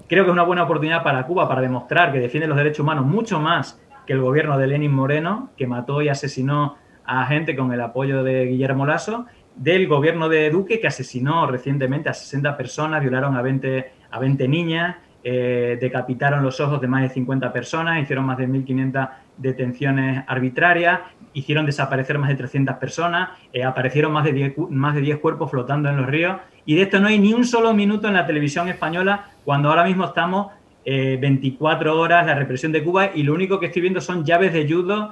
Creo 0.08 0.24
que 0.24 0.30
es 0.30 0.34
una 0.34 0.44
buena 0.44 0.64
oportunidad 0.64 1.04
para 1.04 1.26
Cuba 1.26 1.48
para 1.48 1.62
demostrar 1.62 2.12
que 2.12 2.20
defiende 2.20 2.48
los 2.48 2.58
derechos 2.58 2.82
humanos 2.82 3.06
mucho 3.06 3.40
más 3.40 3.82
que 4.06 4.14
el 4.14 4.22
gobierno 4.22 4.58
de 4.58 4.68
Lenin 4.68 4.92
Moreno, 4.92 5.50
que 5.58 5.66
mató 5.66 6.02
y 6.02 6.10
asesinó 6.10 6.76
a 7.06 7.26
gente 7.26 7.56
con 7.56 7.74
el 7.74 7.82
apoyo 7.82 8.24
de 8.24 8.46
Guillermo 8.46 8.86
Lasso, 8.86 9.26
del 9.56 9.88
gobierno 9.88 10.30
de 10.30 10.50
Duque, 10.50 10.80
que 10.80 10.88
asesinó 10.88 11.48
recientemente 11.48 12.10
a 12.10 12.14
60 12.14 12.58
personas, 12.58 13.02
violaron 13.02 13.36
a 13.36 13.42
20, 13.42 13.92
a 14.12 14.20
20 14.20 14.48
niñas, 14.48 14.96
eh, 15.26 15.78
decapitaron 15.80 16.44
los 16.44 16.60
ojos 16.60 16.82
de 16.82 16.88
más 16.88 17.02
de 17.02 17.10
50 17.10 17.54
personas, 17.54 18.02
hicieron 18.02 18.26
más 18.26 18.38
de 18.38 18.48
1.500 18.48 19.10
detenciones 19.38 20.24
arbitrarias, 20.28 21.00
hicieron 21.34 21.66
desaparecer 21.66 22.20
más 22.20 22.30
de 22.30 22.36
300 22.36 22.76
personas, 22.76 23.30
eh, 23.54 23.64
aparecieron 23.64 24.12
más 24.12 24.26
de, 24.26 24.34
10, 24.34 24.58
más 24.70 24.96
de 24.96 25.02
10 25.02 25.20
cuerpos 25.20 25.50
flotando 25.50 25.90
en 25.90 25.96
los 25.96 26.08
ríos. 26.08 26.38
Y 26.66 26.76
de 26.76 26.84
esto 26.84 27.00
no 27.00 27.08
hay 27.08 27.20
ni 27.20 27.34
un 27.34 27.46
solo 27.46 27.74
minuto 27.74 28.10
en 28.10 28.16
la 28.16 28.28
televisión 28.28 28.68
española 28.68 29.30
cuando 29.46 29.70
ahora 29.70 29.86
mismo 29.86 30.06
estamos 30.06 30.52
24 30.86 31.90
eh, 31.90 31.94
horas 31.94 32.26
la 32.26 32.36
represión 32.36 32.74
de 32.74 32.84
Cuba 32.84 33.12
y 33.16 33.24
lo 33.24 33.34
único 33.34 33.60
que 33.60 33.68
estoy 33.68 33.82
viendo 33.82 34.02
son 34.02 34.26
llaves 34.26 34.52
de 34.52 34.68
judo 34.68 35.12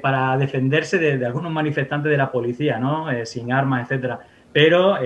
para 0.00 0.36
defenderse 0.36 0.98
de, 0.98 1.26
algunos 1.26 1.50
manifestantes 1.50 2.10
de 2.10 2.16
la 2.16 2.30
policía, 2.30 2.78
¿no? 2.78 3.06
sin 3.24 3.52
armas, 3.52 3.82
etcétera. 3.82 4.20
Pero 4.52 4.96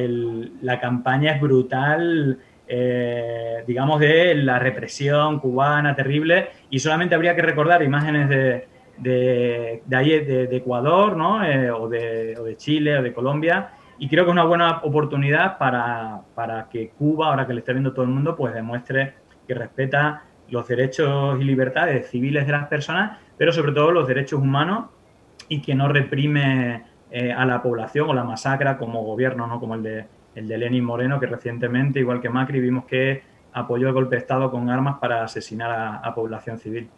la 0.60 0.78
campaña 0.78 1.32
es 1.32 1.40
brutal 1.40 2.38
eh, 2.70 3.64
digamos, 3.66 3.98
de 3.98 4.34
la 4.34 4.58
represión 4.58 5.40
cubana 5.40 5.96
terrible 5.96 6.50
y 6.68 6.78
solamente 6.78 7.14
habría 7.14 7.34
que 7.34 7.40
recordar 7.40 7.82
imágenes 7.82 8.28
de, 8.28 8.68
de, 8.98 9.82
de, 9.86 10.56
Ecuador, 10.56 11.16
¿no? 11.16 11.42
Eh, 11.42 11.70
o, 11.70 11.88
de, 11.88 12.36
o, 12.38 12.44
de, 12.44 12.56
Chile 12.58 12.98
o 12.98 13.02
de 13.02 13.14
Colombia. 13.14 13.70
Y 13.98 14.06
creo 14.06 14.24
que 14.24 14.30
es 14.30 14.32
una 14.32 14.44
buena 14.44 14.80
oportunidad 14.82 15.56
para, 15.56 16.20
para, 16.34 16.68
que 16.68 16.90
Cuba, 16.90 17.28
ahora 17.28 17.46
que 17.46 17.54
le 17.54 17.60
está 17.60 17.72
viendo 17.72 17.94
todo 17.94 18.04
el 18.04 18.10
mundo, 18.10 18.36
pues 18.36 18.52
demuestre 18.52 19.14
que 19.46 19.54
respeta 19.54 20.24
los 20.50 20.68
derechos 20.68 21.40
y 21.40 21.44
libertades 21.44 22.10
civiles 22.10 22.44
de 22.44 22.52
las 22.52 22.66
personas, 22.68 23.18
pero 23.38 23.52
sobre 23.52 23.72
todo 23.72 23.92
los 23.92 24.06
derechos 24.06 24.40
humanos 24.40 24.86
y 25.48 25.62
que 25.62 25.74
no 25.74 25.88
reprime 25.88 26.84
eh, 27.10 27.32
a 27.32 27.46
la 27.46 27.62
población 27.62 28.10
o 28.10 28.12
la 28.12 28.24
masacra 28.24 28.76
como 28.76 29.02
gobierno, 29.02 29.46
¿no? 29.46 29.60
como 29.60 29.76
el 29.76 29.82
de, 29.82 30.06
el 30.34 30.46
de 30.46 30.58
Lenin 30.58 30.84
Moreno, 30.84 31.18
que 31.18 31.26
recientemente, 31.26 32.00
igual 32.00 32.20
que 32.20 32.28
Macri, 32.28 32.60
vimos 32.60 32.84
que 32.84 33.22
apoyó 33.52 33.88
el 33.88 33.94
golpe 33.94 34.16
de 34.16 34.20
Estado 34.20 34.50
con 34.50 34.68
armas 34.68 34.98
para 35.00 35.24
asesinar 35.24 36.00
a, 36.02 36.14
población 36.14 36.58
civil. 36.58 36.90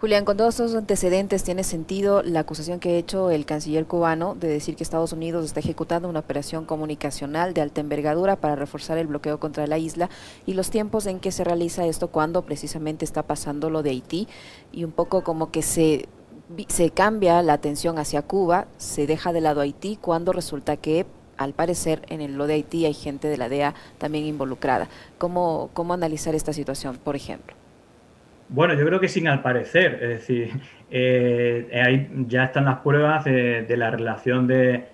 Julián, 0.00 0.24
con 0.24 0.38
todos 0.38 0.54
esos 0.54 0.74
antecedentes, 0.74 1.44
¿tiene 1.44 1.62
sentido 1.62 2.22
la 2.22 2.40
acusación 2.40 2.80
que 2.80 2.88
ha 2.88 2.96
hecho 2.96 3.30
el 3.30 3.44
canciller 3.44 3.84
cubano 3.84 4.34
de 4.34 4.48
decir 4.48 4.74
que 4.74 4.82
Estados 4.82 5.12
Unidos 5.12 5.44
está 5.44 5.60
ejecutando 5.60 6.08
una 6.08 6.20
operación 6.20 6.64
comunicacional 6.64 7.52
de 7.52 7.60
alta 7.60 7.82
envergadura 7.82 8.36
para 8.36 8.56
reforzar 8.56 8.96
el 8.96 9.08
bloqueo 9.08 9.38
contra 9.38 9.66
la 9.66 9.76
isla 9.76 10.08
y 10.46 10.54
los 10.54 10.70
tiempos 10.70 11.04
en 11.04 11.20
que 11.20 11.32
se 11.32 11.44
realiza 11.44 11.84
esto 11.84 12.08
cuando 12.08 12.40
precisamente 12.46 13.04
está 13.04 13.24
pasando 13.24 13.68
lo 13.68 13.82
de 13.82 13.90
Haití 13.90 14.26
y 14.72 14.84
un 14.84 14.92
poco 14.92 15.22
como 15.22 15.50
que 15.50 15.60
se, 15.60 16.08
se 16.68 16.88
cambia 16.88 17.42
la 17.42 17.52
atención 17.52 17.98
hacia 17.98 18.22
Cuba, 18.22 18.68
se 18.78 19.06
deja 19.06 19.34
de 19.34 19.42
lado 19.42 19.60
Haití 19.60 19.98
cuando 20.00 20.32
resulta 20.32 20.78
que 20.78 21.04
al 21.36 21.52
parecer 21.52 22.06
en 22.08 22.22
el 22.22 22.36
lo 22.36 22.46
de 22.46 22.54
Haití 22.54 22.86
hay 22.86 22.94
gente 22.94 23.28
de 23.28 23.36
la 23.36 23.50
DEA 23.50 23.74
también 23.98 24.24
involucrada. 24.24 24.88
¿Cómo, 25.18 25.68
cómo 25.74 25.92
analizar 25.92 26.34
esta 26.34 26.54
situación, 26.54 26.96
por 26.96 27.16
ejemplo? 27.16 27.59
Bueno, 28.52 28.74
yo 28.74 28.84
creo 28.84 28.98
que 28.98 29.08
sin 29.08 29.28
al 29.28 29.42
parecer, 29.42 30.00
es 30.02 30.08
decir, 30.08 30.50
eh, 30.90 32.10
ya 32.26 32.44
están 32.44 32.64
las 32.64 32.78
pruebas 32.78 33.24
de, 33.24 33.76
la 33.76 33.90
relación 33.92 34.48
de, 34.48 34.88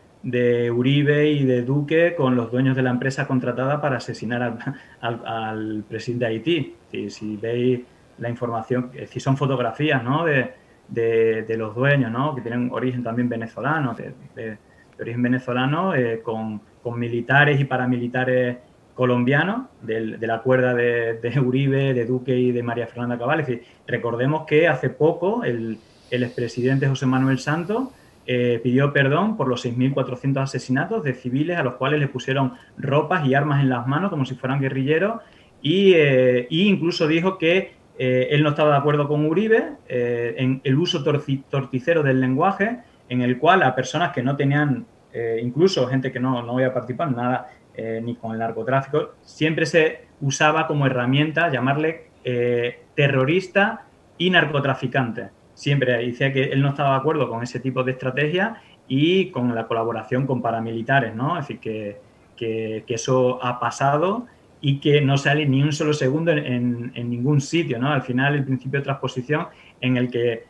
Uribe 0.70 1.30
y 1.30 1.44
de 1.44 1.62
Duque 1.62 2.14
con 2.14 2.36
los 2.36 2.52
dueños 2.52 2.76
de 2.76 2.82
la 2.82 2.90
empresa 2.90 3.26
contratada 3.26 3.80
para 3.80 3.96
asesinar 3.96 4.58
al, 5.00 5.84
presidente 5.88 6.26
de 6.26 6.30
Haití. 6.30 6.74
Si, 7.08 7.36
veis 7.38 7.80
la 8.18 8.28
información, 8.28 8.90
si 9.06 9.20
son 9.20 9.38
fotografías 9.38 10.04
¿no? 10.04 10.26
de, 10.26 11.56
los 11.56 11.74
dueños, 11.74 12.12
¿no? 12.12 12.34
que 12.34 12.42
tienen 12.42 12.68
origen 12.72 13.02
también 13.02 13.28
venezolano, 13.30 13.94
de, 13.94 14.12
de 14.34 14.58
origen 15.02 15.22
venezolano, 15.22 15.94
eh, 15.94 16.20
con, 16.22 16.60
militares 16.94 17.60
y 17.60 17.64
paramilitares 17.64 18.58
colombianos, 18.96 19.66
de 19.82 20.26
la 20.26 20.42
cuerda 20.42 20.74
de, 20.74 21.40
Uribe, 21.40 21.94
de 21.94 22.04
Duque 22.04 22.36
y 22.36 22.50
de 22.50 22.64
María 22.64 22.88
Fernanda 22.88 23.16
Cabal. 23.16 23.40
Es 23.40 23.46
decir, 23.46 23.64
recordemos 23.86 24.44
que 24.46 24.66
hace 24.66 24.90
poco 24.90 25.44
el, 25.44 25.78
expresidente 26.10 26.88
José 26.88 27.06
Manuel 27.06 27.38
Santos 27.38 27.90
eh, 28.26 28.60
pidió 28.62 28.92
perdón 28.92 29.36
por 29.36 29.46
los 29.46 29.64
6.400 29.64 30.42
asesinatos 30.42 31.04
de 31.04 31.14
civiles 31.14 31.58
a 31.58 31.62
los 31.62 31.74
cuales 31.74 32.00
le 32.00 32.08
pusieron 32.08 32.54
ropas 32.76 33.24
y 33.26 33.34
armas 33.34 33.62
en 33.62 33.68
las 33.68 33.86
manos 33.86 34.10
como 34.10 34.24
si 34.24 34.34
fueran 34.34 34.60
guerrilleros 34.60 35.20
y, 35.62 35.92
eh, 35.94 36.46
incluso 36.50 37.06
dijo 37.06 37.38
que 37.38 37.76
él 37.98 38.42
no 38.42 38.50
estaba 38.50 38.72
de 38.72 38.76
acuerdo 38.76 39.08
con 39.08 39.24
Uribe 39.24 39.72
en 39.88 40.60
el 40.64 40.78
uso 40.78 41.02
torticero 41.02 42.02
del 42.02 42.20
lenguaje 42.20 42.80
en 43.08 43.22
el 43.22 43.38
cual 43.38 43.62
a 43.62 43.74
personas 43.74 44.12
que 44.12 44.22
no 44.22 44.36
tenían, 44.36 44.86
eh, 45.12 45.40
incluso 45.42 45.86
gente 45.86 46.12
que 46.12 46.20
no, 46.20 46.42
no 46.42 46.52
voy 46.52 46.64
a 46.64 46.72
participar 46.72 47.12
nada, 47.12 47.48
eh, 47.76 48.00
ni 48.02 48.14
con 48.14 48.32
el 48.32 48.38
narcotráfico, 48.38 49.14
siempre 49.22 49.66
se 49.66 50.06
usaba 50.20 50.66
como 50.66 50.86
herramienta 50.86 51.50
llamarle 51.50 52.10
eh, 52.24 52.84
terrorista 52.94 53.84
y 54.18 54.30
narcotraficante. 54.30 55.28
Siempre 55.54 55.98
decía 56.06 56.32
que 56.32 56.44
él 56.44 56.62
no 56.62 56.70
estaba 56.70 56.90
de 56.90 56.96
acuerdo 56.96 57.28
con 57.28 57.42
ese 57.42 57.60
tipo 57.60 57.84
de 57.84 57.92
estrategia 57.92 58.62
y 58.88 59.30
con 59.30 59.54
la 59.54 59.66
colaboración 59.66 60.26
con 60.26 60.42
paramilitares, 60.42 61.14
¿no? 61.14 61.38
Es 61.38 61.48
decir, 61.48 61.60
que, 61.60 62.00
que, 62.36 62.94
eso 62.94 63.38
ha 63.42 63.58
pasado 63.58 64.26
y 64.60 64.80
que 64.80 65.00
no 65.00 65.18
sale 65.18 65.46
ni 65.46 65.62
un 65.62 65.72
solo 65.72 65.92
segundo 65.92 66.32
en, 66.32 66.92
en, 66.94 67.10
ningún 67.10 67.40
sitio, 67.40 67.78
¿no? 67.78 67.92
Al 67.92 68.02
final, 68.02 68.34
el 68.34 68.44
principio 68.44 68.80
de 68.80 68.84
transposición 68.84 69.48
en 69.80 69.96
el 69.96 70.10
que 70.10 70.44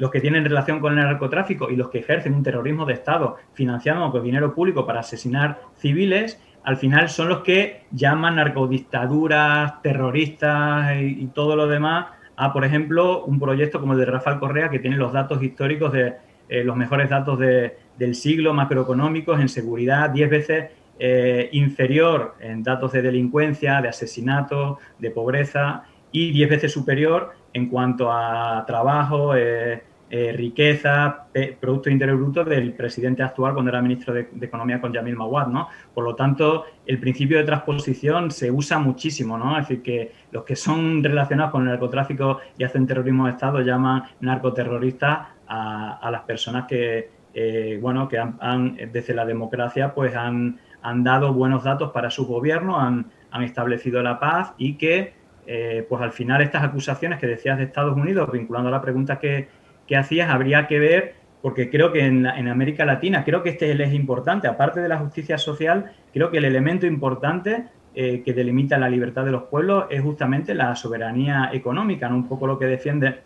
los 0.00 0.10
que 0.10 0.20
tienen 0.20 0.44
relación 0.44 0.80
con 0.80 0.98
el 0.98 1.04
narcotráfico 1.04 1.68
y 1.70 1.76
los 1.76 1.90
que 1.90 1.98
ejercen 1.98 2.32
un 2.32 2.42
terrorismo 2.42 2.86
de 2.86 2.94
Estado 2.94 3.36
financiado 3.52 4.10
con 4.10 4.24
dinero 4.24 4.54
público 4.54 4.86
para 4.86 5.00
asesinar 5.00 5.60
civiles, 5.76 6.40
al 6.62 6.76
final 6.76 7.08
son 7.08 7.28
los 7.28 7.40
que 7.40 7.84
llaman 7.90 8.36
narcodictaduras, 8.36 9.80
terroristas 9.82 10.96
y, 11.00 11.26
todo 11.34 11.56
lo 11.56 11.66
demás 11.66 12.06
a, 12.36 12.52
por 12.52 12.64
ejemplo, 12.64 13.24
un 13.24 13.38
proyecto 13.38 13.80
como 13.80 13.92
el 13.94 14.00
de 14.00 14.06
Rafael 14.06 14.38
Correa, 14.38 14.70
que 14.70 14.78
tiene 14.78 14.96
los 14.96 15.12
datos 15.12 15.42
históricos 15.42 15.92
de 15.92 16.14
eh, 16.48 16.64
los 16.64 16.76
mejores 16.76 17.08
datos 17.08 17.38
del 17.38 18.14
siglo 18.14 18.54
macroeconómicos 18.54 19.40
en 19.40 19.48
seguridad, 19.48 20.10
10 20.10 20.30
veces 20.30 20.70
eh, 20.98 21.48
inferior 21.52 22.34
en 22.40 22.62
datos 22.62 22.92
de 22.92 23.02
delincuencia, 23.02 23.80
de 23.80 23.88
asesinato, 23.88 24.78
de 24.98 25.10
pobreza 25.10 25.84
y 26.12 26.32
10 26.32 26.50
veces 26.50 26.72
superior 26.72 27.32
en 27.52 27.68
cuanto 27.68 28.10
a 28.12 28.64
trabajo, 28.66 29.34
eh, 29.36 29.82
eh, 30.10 30.32
riqueza, 30.32 31.26
Producto 31.60 31.88
Interior 31.88 32.16
Bruto 32.16 32.44
del 32.44 32.72
presidente 32.72 33.22
actual 33.22 33.54
cuando 33.54 33.70
era 33.70 33.80
ministro 33.80 34.12
de, 34.12 34.28
Economía 34.40 34.80
con 34.80 34.92
Yamil 34.92 35.16
Mawad, 35.16 35.46
¿no? 35.46 35.68
Por 35.94 36.04
lo 36.04 36.14
tanto, 36.16 36.64
el 36.84 36.98
principio 36.98 37.38
de 37.38 37.44
transposición 37.44 38.30
se 38.30 38.50
usa 38.50 38.78
muchísimo, 38.78 39.38
¿no? 39.38 39.56
Es 39.56 39.68
decir, 39.68 39.82
que 39.82 40.12
los 40.32 40.44
que 40.44 40.56
son 40.56 41.02
relacionados 41.04 41.52
con 41.52 41.62
el 41.62 41.68
narcotráfico 41.68 42.40
y 42.58 42.64
hacen 42.64 42.86
terrorismo 42.86 43.26
de 43.26 43.32
Estado 43.32 43.60
llaman 43.60 44.02
narcoterroristas 44.20 45.28
a, 45.46 46.08
las 46.10 46.22
personas 46.22 46.66
que, 46.66 47.10
eh, 47.34 47.78
bueno, 47.80 48.08
que 48.08 48.18
han, 48.18 48.76
desde 48.92 49.14
la 49.14 49.24
democracia, 49.24 49.94
pues 49.94 50.14
han, 50.14 50.58
han 50.82 51.04
dado 51.04 51.32
buenos 51.32 51.64
datos 51.64 51.90
para 51.92 52.10
su 52.10 52.26
gobierno, 52.26 52.78
han, 52.80 53.06
han 53.30 53.42
establecido 53.42 54.02
la 54.02 54.18
paz 54.18 54.54
y 54.58 54.74
que, 54.74 55.14
eh, 55.46 55.86
pues 55.88 56.02
al 56.02 56.12
final 56.12 56.42
estas 56.42 56.62
acusaciones 56.64 57.18
que 57.18 57.26
decías 57.26 57.58
de 57.58 57.64
Estados 57.64 57.96
Unidos, 57.96 58.30
vinculando 58.30 58.68
a 58.68 58.72
la 58.72 58.82
pregunta 58.82 59.18
que 59.18 59.48
que 59.90 59.96
hacías 59.96 60.30
habría 60.30 60.68
que 60.68 60.78
ver, 60.78 61.14
porque 61.42 61.68
creo 61.68 61.90
que 61.90 62.06
en, 62.06 62.24
América 62.24 62.84
Latina, 62.84 63.24
creo 63.24 63.42
que 63.42 63.50
este 63.50 63.72
es 63.72 63.92
importante, 63.92 64.46
aparte 64.46 64.78
de 64.78 64.86
la 64.86 64.98
justicia 64.98 65.36
social, 65.36 65.90
creo 66.12 66.30
que 66.30 66.38
el 66.38 66.44
elemento 66.44 66.86
importante 66.86 67.64
eh, 67.92 68.22
que 68.24 68.32
delimita 68.32 68.78
la 68.78 68.88
libertad 68.88 69.24
de 69.24 69.32
los 69.32 69.42
pueblos 69.44 69.86
es 69.90 70.00
justamente 70.00 70.54
la 70.54 70.76
soberanía 70.76 71.50
económica, 71.52 72.08
¿no? 72.08 72.14
un 72.14 72.28
poco 72.28 72.46
lo 72.46 72.56
que 72.56 72.66
defiende 72.66 73.18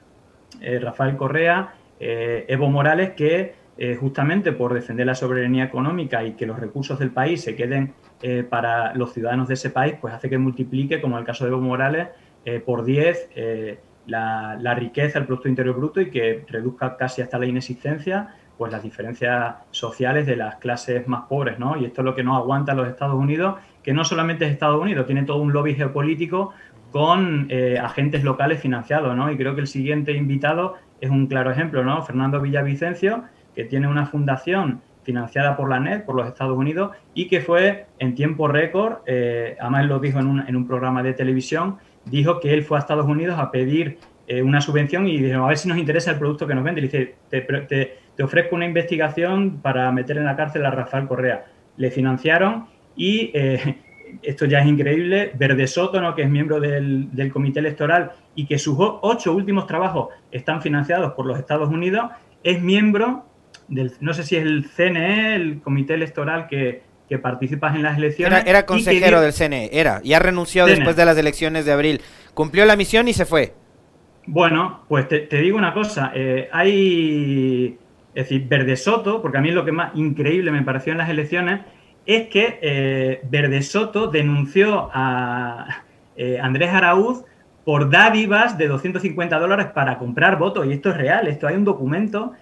eh, 0.63 0.79
Rafael 0.79 1.19
Correa, 1.19 1.75
eh, 2.01 2.47
Evo 2.49 2.71
Morales, 2.71 3.11
que 3.11 3.63
justamente 4.01 4.53
por 4.53 4.73
defender 4.73 5.05
la 5.05 5.17
soberanía 5.17 5.65
económica 5.65 6.25
y 6.25 6.33
que 6.33 6.47
los 6.47 6.59
recursos 6.59 6.97
del 6.99 7.11
país 7.11 7.43
se 7.43 7.57
queden 7.57 7.93
para 8.49 8.95
los 8.95 9.13
ciudadanos 9.13 9.49
de 9.49 9.55
ese 9.55 9.69
país, 9.69 9.97
pues 10.01 10.15
hace 10.15 10.31
que 10.31 10.39
multiplique, 10.39 11.01
como 11.01 11.17
en 11.17 11.23
el 11.23 11.27
caso 11.27 11.45
de 11.45 11.51
Evo 11.51 11.61
Morales, 11.61 12.07
por 12.65 12.85
10 12.85 13.31
la, 14.07 14.75
riqueza 14.75 15.19
del 15.19 15.27
Producto 15.27 15.49
Interior 15.49 15.77
Bruto 15.77 16.01
y 16.01 16.11
que 16.11 16.45
reduzca 16.49 16.97
casi 16.97 17.23
hasta 17.23 17.39
la 17.39 17.47
inexistencia 17.47 18.35
pues 18.57 18.71
las 18.71 18.83
diferencias 18.83 19.57
sociales 19.73 20.27
de 20.27 20.37
las 20.37 20.57
clases 20.57 21.09
más 21.09 21.23
pobres, 21.23 21.59
¿no? 21.59 21.77
Y 21.77 21.87
esto 21.87 22.03
es 22.03 22.05
lo 22.05 22.15
que 22.15 22.23
no 22.23 22.37
aguanta 22.37 22.73
los 22.73 22.87
Estados 22.87 23.17
Unidos, 23.17 23.57
que 23.83 23.93
no 23.93 24.05
solamente 24.05 24.45
es 24.45 24.53
Estados 24.53 24.81
Unidos, 24.81 25.07
tiene 25.07 25.25
todo 25.25 25.39
un 25.39 25.53
lobby 25.53 25.75
geopolítico 25.75 26.53
con 26.93 27.49
eh, 27.51 27.81
agentes 27.81 28.23
locales 28.23 28.61
financiados, 28.61 29.17
¿no? 29.17 29.29
Y 29.31 29.37
creo 29.37 29.57
que 29.57 29.61
el 29.61 29.67
siguiente 29.67 30.13
invitado 30.13 30.77
es 31.01 31.11
un 31.11 31.27
claro 31.27 31.51
ejemplo, 31.51 31.83
¿no? 31.83 32.03
Fernando 32.03 32.41
Villavicencio, 32.41 33.25
que 33.57 33.65
tiene 33.65 33.89
una 33.89 34.07
fundación 34.07 34.83
financiada 35.03 35.57
por 35.57 35.69
la 35.69 35.81
NET, 35.81 36.05
por 36.05 36.15
los 36.15 36.27
Estados 36.27 36.57
Unidos, 36.57 36.93
y 37.13 37.27
que 37.27 37.41
fue 37.41 37.87
en 37.99 38.15
tiempo 38.15 38.47
récord, 38.47 38.99
eh, 39.07 39.57
además 39.61 39.87
lo 39.87 39.99
dijo 39.99 40.21
en 40.21 40.29
un, 40.29 40.49
en 40.49 40.55
un 40.55 40.67
programa 40.67 41.03
de 41.03 41.13
televisión, 41.13 41.79
dijo 42.07 42.41
que 42.41 42.53
él 42.53 42.65
fue 42.65 42.79
a 42.79 42.81
Estados 42.81 43.07
Unidos 43.07 43.39
a 43.39 43.51
pedir 43.51 43.99
eh, 44.27 44.43
una 44.43 44.61
subvención 44.61 45.07
y 45.07 45.19
dijo, 45.19 45.45
a 45.45 45.49
ver 45.49 45.59
si 45.59 45.69
nos 45.69 45.79
interesa 45.79 46.11
el 46.11 46.19
producto 46.19 46.47
que 46.47 46.55
nos 46.55 46.65
vende. 46.65 46.81
Y 46.81 46.85
dice, 46.85 47.15
te, 47.29 48.23
ofrezco 48.23 48.55
una 48.57 48.67
investigación 48.67 49.59
para 49.61 49.91
meter 49.93 50.17
en 50.17 50.25
la 50.25 50.37
cárcel 50.37 50.65
a 50.67 50.71
Rafael 50.71 51.07
Correa. 51.07 51.47
Le 51.77 51.91
financiaron 51.91 52.67
y 52.97 53.31
eh, 53.35 53.77
esto 54.23 54.47
ya 54.47 54.61
es 54.61 54.67
increíble, 54.67 55.33
Verde 55.35 55.67
Soto, 55.67 56.01
¿no? 56.01 56.15
que 56.15 56.23
es 56.23 56.31
miembro 56.31 56.61
del, 56.61 57.31
comité 57.33 57.61
electoral 57.61 58.13
y 58.35 58.47
que 58.47 58.59
sus 58.59 58.77
ocho 58.79 59.35
últimos 59.35 59.67
trabajos 59.67 60.09
están 60.31 60.63
financiados 60.63 61.13
por 61.13 61.27
los 61.27 61.39
Estados 61.39 61.69
Unidos, 61.69 62.11
es 62.43 62.63
miembro 62.63 63.25
del, 63.69 63.93
no 64.01 64.15
sé 64.15 64.23
si 64.23 64.37
es 64.37 64.43
el 64.43 64.67
CNE, 64.69 65.35
el 65.37 65.61
comité 65.61 65.95
electoral 65.95 66.47
que, 66.47 66.83
que 67.09 67.19
participas 67.19 67.75
en 67.75 67.83
las 67.83 67.99
elecciones. 67.99 68.45
Era, 68.47 68.67
consejero 68.67 69.21
del 69.21 69.33
CNE, 69.33 69.71
era, 69.73 70.01
y 70.03 70.15
ha 70.15 70.19
renunciado 70.19 70.69
después 70.69 70.97
de 70.97 71.05
las 71.05 71.19
elecciones 71.19 71.65
de 71.65 71.73
abril. 71.73 72.01
Cumplió 72.33 72.65
la 72.65 72.77
misión 72.77 73.09
y 73.09 73.13
se 73.13 73.27
fue. 73.27 73.55
Bueno, 74.27 74.85
pues 74.89 75.07
te, 75.09 75.27
digo 75.27 75.59
una 75.59 75.75
cosa, 75.75 76.11
eh, 76.15 76.49
hay, 76.51 77.79
es 78.15 78.29
decir, 78.29 78.49
Verde 78.49 78.77
Soto, 78.77 79.21
porque 79.21 79.37
a 79.37 79.41
mí 79.43 79.51
lo 79.51 79.67
que 79.67 79.73
más 79.73 79.95
increíble 79.95 80.51
me 80.51 80.63
pareció 80.63 80.93
en 80.93 80.99
las 80.99 81.11
elecciones 81.11 81.61
es 82.07 82.29
que 82.29 82.59
eh, 82.63 83.21
Verde 83.25 83.63
Soto 83.63 84.07
denunció 84.07 84.91
a 84.93 85.85
eh, 86.17 86.39
Andrés 86.41 86.71
Araúz 86.71 87.25
por 87.67 87.91
dádivas 87.91 88.57
de 88.57 88.69
250 88.69 89.39
dólares 89.39 89.67
para 89.75 89.99
comprar 89.99 90.39
votos, 90.39 90.67
y 90.67 90.73
esto 90.73 90.91
es 90.91 90.97
real, 90.97 91.29
esto 91.29 91.47
hay 91.47 91.57
un 91.57 91.65
documento 91.65 92.33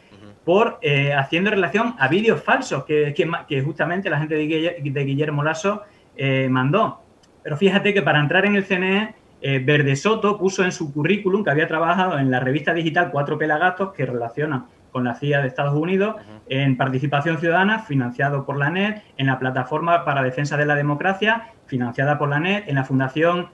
por 0.45 0.79
eh, 0.83 1.13
haciendo 1.13 1.51
relación 1.51 1.95
a 1.99 2.09
vídeos 2.09 2.43
falsos 2.43 2.85
que, 2.85 3.15
que, 3.49 3.63
justamente 3.63 4.11
la 4.11 4.19
gente 4.19 4.35
de, 4.35 5.05
Guillermo 5.05 5.43
Lasso 5.43 5.83
eh, 6.17 6.49
mandó. 6.51 7.01
Pero 7.43 7.57
fíjate 7.57 7.95
que 7.95 8.03
para 8.03 8.21
entrar 8.21 8.45
en 8.45 8.57
el 8.57 8.65
CNE, 8.65 9.15
eh, 9.41 9.61
Verde 9.65 9.97
Soto 9.97 10.39
puso 10.39 10.65
en 10.65 10.73
su 10.73 10.93
currículum 10.93 11.45
que 11.45 11.51
había 11.51 11.69
trabajado 11.69 12.19
en 12.19 12.31
la 12.31 12.41
revista 12.41 12.75
digital 12.75 13.11
Cuatro 13.11 13.39
Pelagatos, 13.39 13.93
que 13.93 14.07
relaciona 14.07 14.67
con 14.91 15.05
la 15.05 15.15
CIA 15.15 15.41
de 15.41 15.49
Estados 15.49 15.75
Unidos, 15.75 16.17
en 16.49 16.77
participación 16.77 17.39
ciudadana, 17.39 17.79
financiado 17.79 18.45
por 18.45 18.59
la 18.59 18.69
NET, 18.69 19.03
en 19.17 19.27
la 19.27 19.39
plataforma 19.39 20.05
para 20.05 20.23
defensa 20.23 20.59
de 20.59 20.67
la 20.67 20.75
democracia, 20.75 21.51
financiada 21.65 22.19
por 22.19 22.29
la 22.29 22.39
NET, 22.41 22.69
en 22.69 22.75
la 22.75 22.85
Fundación 22.85 23.49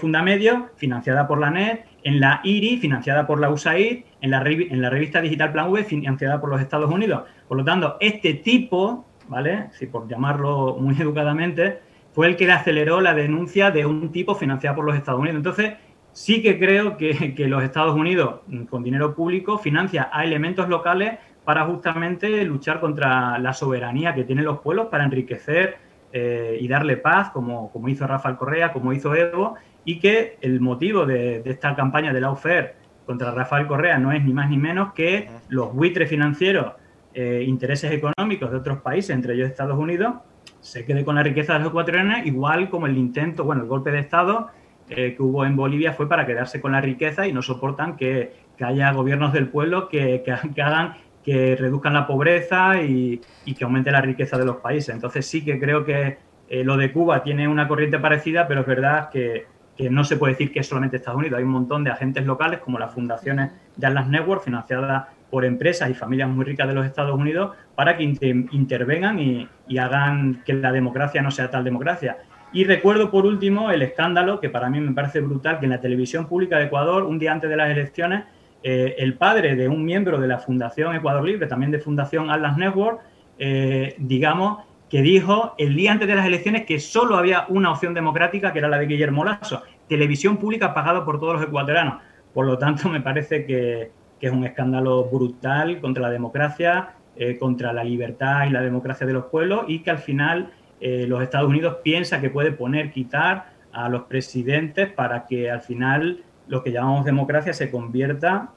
Fundamedio, 0.00 0.70
financiada 0.76 1.26
por 1.26 1.40
la 1.40 1.50
NET, 1.50 1.84
en 2.08 2.20
la 2.20 2.40
IRI, 2.42 2.78
financiada 2.78 3.26
por 3.26 3.38
la 3.38 3.50
USAID, 3.50 4.02
en 4.22 4.30
la, 4.30 4.42
en 4.46 4.80
la 4.80 4.88
revista 4.88 5.20
digital 5.20 5.52
Plan 5.52 5.68
V, 5.68 5.84
financiada 5.84 6.40
por 6.40 6.48
los 6.48 6.58
Estados 6.58 6.90
Unidos. 6.90 7.24
Por 7.46 7.58
lo 7.58 7.64
tanto, 7.64 7.98
este 8.00 8.32
tipo, 8.32 9.04
¿vale? 9.28 9.66
Si 9.72 9.86
por 9.86 10.08
llamarlo 10.08 10.78
muy 10.80 10.94
educadamente, 10.98 11.80
fue 12.14 12.28
el 12.28 12.36
que 12.36 12.46
le 12.46 12.52
aceleró 12.52 13.02
la 13.02 13.12
denuncia 13.12 13.70
de 13.70 13.84
un 13.84 14.10
tipo 14.10 14.34
financiado 14.34 14.76
por 14.76 14.86
los 14.86 14.96
Estados 14.96 15.20
Unidos. 15.20 15.36
Entonces, 15.36 15.74
sí 16.12 16.40
que 16.40 16.58
creo 16.58 16.96
que, 16.96 17.34
los 17.46 17.62
Estados 17.62 17.94
Unidos, 17.94 18.40
con 18.70 18.82
dinero 18.82 19.14
público, 19.14 19.58
financia 19.58 20.08
a 20.10 20.24
elementos 20.24 20.66
locales 20.66 21.18
para 21.44 21.66
justamente 21.66 22.42
luchar 22.44 22.80
contra 22.80 23.38
la 23.38 23.52
soberanía 23.52 24.14
que 24.14 24.24
tienen 24.24 24.46
los 24.46 24.60
pueblos 24.60 24.86
para 24.86 25.04
enriquecer 25.04 25.76
eh, 26.14 26.56
y 26.58 26.68
darle 26.68 26.96
paz, 26.96 27.28
como, 27.32 27.70
como 27.70 27.90
hizo 27.90 28.06
Rafael 28.06 28.36
Correa, 28.36 28.72
como 28.72 28.94
hizo 28.94 29.14
Evo, 29.14 29.56
y 29.88 30.00
que 30.00 30.36
el 30.42 30.60
motivo 30.60 31.06
de, 31.06 31.40
esta 31.46 31.74
campaña 31.74 32.12
de 32.12 32.20
la 32.20 32.30
UFER 32.30 32.74
contra 33.06 33.30
Rafael 33.30 33.66
Correa 33.66 33.98
no 33.98 34.12
es 34.12 34.22
ni 34.22 34.34
más 34.34 34.50
ni 34.50 34.58
menos 34.58 34.92
que 34.92 35.30
los 35.48 35.72
buitres 35.72 36.10
financieros, 36.10 36.74
eh, 37.14 37.42
intereses 37.46 37.90
económicos 37.90 38.50
de 38.50 38.58
otros 38.58 38.82
países, 38.82 39.16
entre 39.16 39.32
ellos 39.32 39.48
Estados 39.48 39.78
Unidos, 39.78 40.16
se 40.60 40.84
quede 40.84 41.06
con 41.06 41.14
la 41.14 41.22
riqueza 41.22 41.54
de 41.54 41.60
los 41.60 41.68
ecuatorianos, 41.68 42.26
igual 42.26 42.68
como 42.68 42.86
el 42.86 42.98
intento, 42.98 43.44
bueno, 43.44 43.62
el 43.62 43.68
golpe 43.68 43.90
de 43.90 44.00
Estado 44.00 44.50
eh, 44.90 45.14
que 45.16 45.22
hubo 45.22 45.46
en 45.46 45.56
Bolivia 45.56 45.94
fue 45.94 46.06
para 46.06 46.26
quedarse 46.26 46.60
con 46.60 46.72
la 46.72 46.82
riqueza 46.82 47.26
y 47.26 47.32
no 47.32 47.40
soportan 47.40 47.96
que, 47.96 48.46
haya 48.60 48.92
gobiernos 48.92 49.32
del 49.32 49.48
pueblo 49.48 49.88
que, 49.88 50.22
hagan 50.62 50.96
que 51.24 51.56
reduzcan 51.56 51.94
la 51.94 52.06
pobreza 52.06 52.82
y, 52.82 53.22
que 53.56 53.64
aumente 53.64 53.90
la 53.90 54.02
riqueza 54.02 54.36
de 54.36 54.44
los 54.44 54.56
países. 54.56 54.94
Entonces 54.94 55.24
sí 55.24 55.42
que 55.42 55.58
creo 55.58 55.86
que 55.86 56.18
eh, 56.50 56.62
lo 56.62 56.76
de 56.76 56.92
Cuba 56.92 57.22
tiene 57.22 57.48
una 57.48 57.66
corriente 57.66 57.98
parecida, 57.98 58.46
pero 58.46 58.60
es 58.60 58.66
verdad 58.66 59.08
que 59.08 59.46
que 59.78 59.88
no 59.88 60.02
se 60.02 60.16
puede 60.16 60.32
decir 60.32 60.52
que 60.52 60.58
es 60.58 60.66
solamente 60.66 60.96
Estados 60.96 61.20
Unidos, 61.20 61.38
hay 61.38 61.44
un 61.44 61.52
montón 61.52 61.84
de 61.84 61.92
agentes 61.92 62.26
locales 62.26 62.58
como 62.58 62.80
las 62.80 62.92
fundaciones 62.92 63.52
de 63.76 63.86
Atlas 63.86 64.08
Network 64.08 64.42
financiadas 64.42 65.06
por 65.30 65.44
empresas 65.44 65.88
y 65.88 65.94
familias 65.94 66.28
muy 66.28 66.44
ricas 66.44 66.66
de 66.66 66.74
los 66.74 66.84
Estados 66.84 67.16
Unidos 67.16 67.56
para 67.76 67.96
que 67.96 68.02
intervengan 68.02 69.20
y, 69.20 69.48
hagan 69.78 70.42
que 70.44 70.54
la 70.54 70.72
democracia 70.72 71.22
no 71.22 71.30
sea 71.30 71.48
tal 71.48 71.62
democracia. 71.62 72.18
Y 72.52 72.64
recuerdo 72.64 73.10
por 73.12 73.24
último 73.24 73.70
el 73.70 73.82
escándalo, 73.82 74.40
que 74.40 74.50
para 74.50 74.68
mí 74.68 74.80
me 74.80 74.92
parece 74.92 75.20
brutal, 75.20 75.60
que 75.60 75.66
en 75.66 75.70
la 75.70 75.80
televisión 75.80 76.26
pública 76.26 76.58
de 76.58 76.64
Ecuador, 76.64 77.04
un 77.04 77.20
día 77.20 77.30
antes 77.30 77.48
de 77.48 77.56
las 77.56 77.70
elecciones, 77.70 78.24
eh, 78.64 78.96
el 78.98 79.14
padre 79.14 79.54
de 79.54 79.68
un 79.68 79.84
miembro 79.84 80.18
de 80.18 80.26
la 80.26 80.38
Fundación 80.38 80.96
Ecuador 80.96 81.24
Libre, 81.24 81.46
también 81.46 81.70
de 81.70 81.78
Fundación 81.78 82.30
Atlas 82.32 82.56
Network, 82.56 83.00
eh, 83.38 83.94
digamos, 83.98 84.64
que 84.88 85.02
dijo 85.02 85.54
el 85.58 85.76
día 85.76 85.92
antes 85.92 86.08
de 86.08 86.14
las 86.14 86.26
elecciones 86.26 86.64
que 86.64 86.80
solo 86.80 87.16
había 87.16 87.44
una 87.48 87.70
opción 87.72 87.94
democrática, 87.94 88.52
que 88.52 88.58
era 88.58 88.68
la 88.68 88.78
de 88.78 88.86
Guillermo 88.86 89.24
Lasso, 89.24 89.62
televisión 89.88 90.38
pública 90.38 90.72
pagada 90.72 91.04
por 91.04 91.20
todos 91.20 91.34
los 91.34 91.42
ecuatorianos. 91.42 92.02
Por 92.32 92.46
lo 92.46 92.56
tanto, 92.58 92.88
me 92.88 93.00
parece 93.00 93.44
que, 93.44 93.90
es 94.20 94.32
un 94.32 94.44
escándalo 94.44 95.04
brutal 95.04 95.80
contra 95.80 96.02
la 96.02 96.10
democracia, 96.10 96.94
eh, 97.16 97.38
contra 97.38 97.72
la 97.72 97.84
libertad 97.84 98.46
y 98.46 98.50
la 98.50 98.62
democracia 98.62 99.06
de 99.06 99.12
los 99.12 99.26
pueblos 99.26 99.66
y 99.68 99.80
que 99.80 99.92
al 99.92 99.98
final 99.98 100.50
eh, 100.80 101.06
los 101.06 101.22
Estados 101.22 101.48
Unidos 101.48 101.78
piensa 101.84 102.20
que 102.20 102.28
puede 102.28 102.50
poner, 102.50 102.90
quitar 102.90 103.52
a 103.70 103.88
los 103.88 104.02
presidentes 104.04 104.90
para 104.90 105.24
que 105.26 105.50
al 105.50 105.60
final 105.60 106.24
lo 106.48 106.64
que 106.64 106.72
llamamos 106.72 107.04
democracia 107.04 107.52
se 107.52 107.70
convierta 107.70 108.50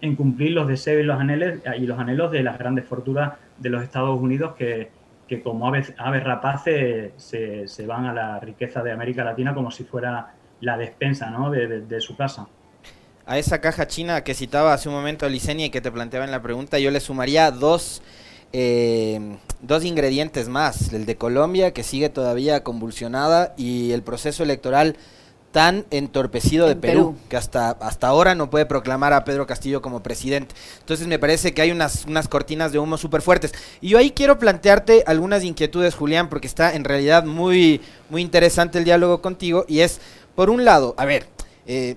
en 0.00 0.14
cumplir 0.14 0.52
los 0.52 0.68
deseos 0.68 1.00
y 1.00 1.04
los 1.04 1.18
anhelos, 1.18 1.58
y 1.76 1.86
los 1.86 1.98
anhelos 1.98 2.30
de 2.30 2.44
las 2.44 2.58
grandes 2.58 2.84
fortunas 2.84 3.32
de 3.56 3.70
los 3.70 3.82
Estados 3.82 4.20
Unidos 4.20 4.54
que, 4.56 4.90
que 5.28 5.42
como 5.42 5.68
aves, 5.68 5.92
aves 5.98 6.24
rapaces 6.24 7.12
se, 7.16 7.68
se, 7.68 7.86
van 7.86 8.06
a 8.06 8.12
la 8.12 8.40
riqueza 8.40 8.82
de 8.82 8.90
América 8.90 9.22
Latina 9.22 9.54
como 9.54 9.70
si 9.70 9.84
fuera 9.84 10.34
la 10.60 10.76
despensa 10.76 11.30
¿no? 11.30 11.50
de, 11.50 12.00
su 12.00 12.16
casa. 12.16 12.48
A 13.26 13.38
esa 13.38 13.60
caja 13.60 13.86
china 13.86 14.24
que 14.24 14.34
citaba 14.34 14.72
hace 14.72 14.88
un 14.88 14.94
momento 14.94 15.28
Licenia 15.28 15.66
y 15.66 15.70
que 15.70 15.80
te 15.80 15.92
planteaba 15.92 16.24
en 16.24 16.30
la 16.30 16.42
pregunta, 16.42 16.78
yo 16.78 16.90
le 16.90 17.00
sumaría 17.00 17.50
dos, 17.50 18.02
eh, 18.52 19.36
dos 19.60 19.84
ingredientes 19.84 20.48
más. 20.48 20.92
El 20.92 21.04
de 21.04 21.16
Colombia, 21.16 21.72
que 21.72 21.82
sigue 21.82 22.08
todavía 22.08 22.64
convulsionada, 22.64 23.54
y 23.58 23.92
el 23.92 24.02
proceso 24.02 24.42
electoral 24.42 24.96
tan 25.52 25.86
entorpecido 25.90 26.66
de 26.66 26.76
Perú, 26.76 27.16
que 27.28 27.36
hasta, 27.36 27.70
hasta 27.70 28.06
ahora 28.06 28.34
no 28.34 28.50
puede 28.50 28.66
proclamar 28.66 29.12
a 29.12 29.24
Pedro 29.24 29.46
Castillo 29.46 29.80
como 29.80 30.02
presidente. 30.02 30.54
Entonces 30.80 31.06
me 31.06 31.18
parece 31.18 31.54
que 31.54 31.62
hay 31.62 31.70
unas, 31.70 32.04
unas 32.04 32.28
cortinas 32.28 32.70
de 32.72 32.78
humo 32.78 32.98
súper 32.98 33.22
fuertes. 33.22 33.54
Y 33.80 33.90
yo 33.90 33.98
ahí 33.98 34.10
quiero 34.10 34.38
plantearte 34.38 35.04
algunas 35.06 35.44
inquietudes, 35.44 35.94
Julián, 35.94 36.28
porque 36.28 36.46
está 36.46 36.74
en 36.74 36.84
realidad 36.84 37.24
muy, 37.24 37.80
muy 38.10 38.22
interesante 38.22 38.78
el 38.78 38.84
diálogo 38.84 39.22
contigo. 39.22 39.64
Y 39.68 39.80
es, 39.80 40.00
por 40.34 40.50
un 40.50 40.64
lado, 40.64 40.94
a 40.98 41.06
ver, 41.06 41.26
eh, 41.66 41.96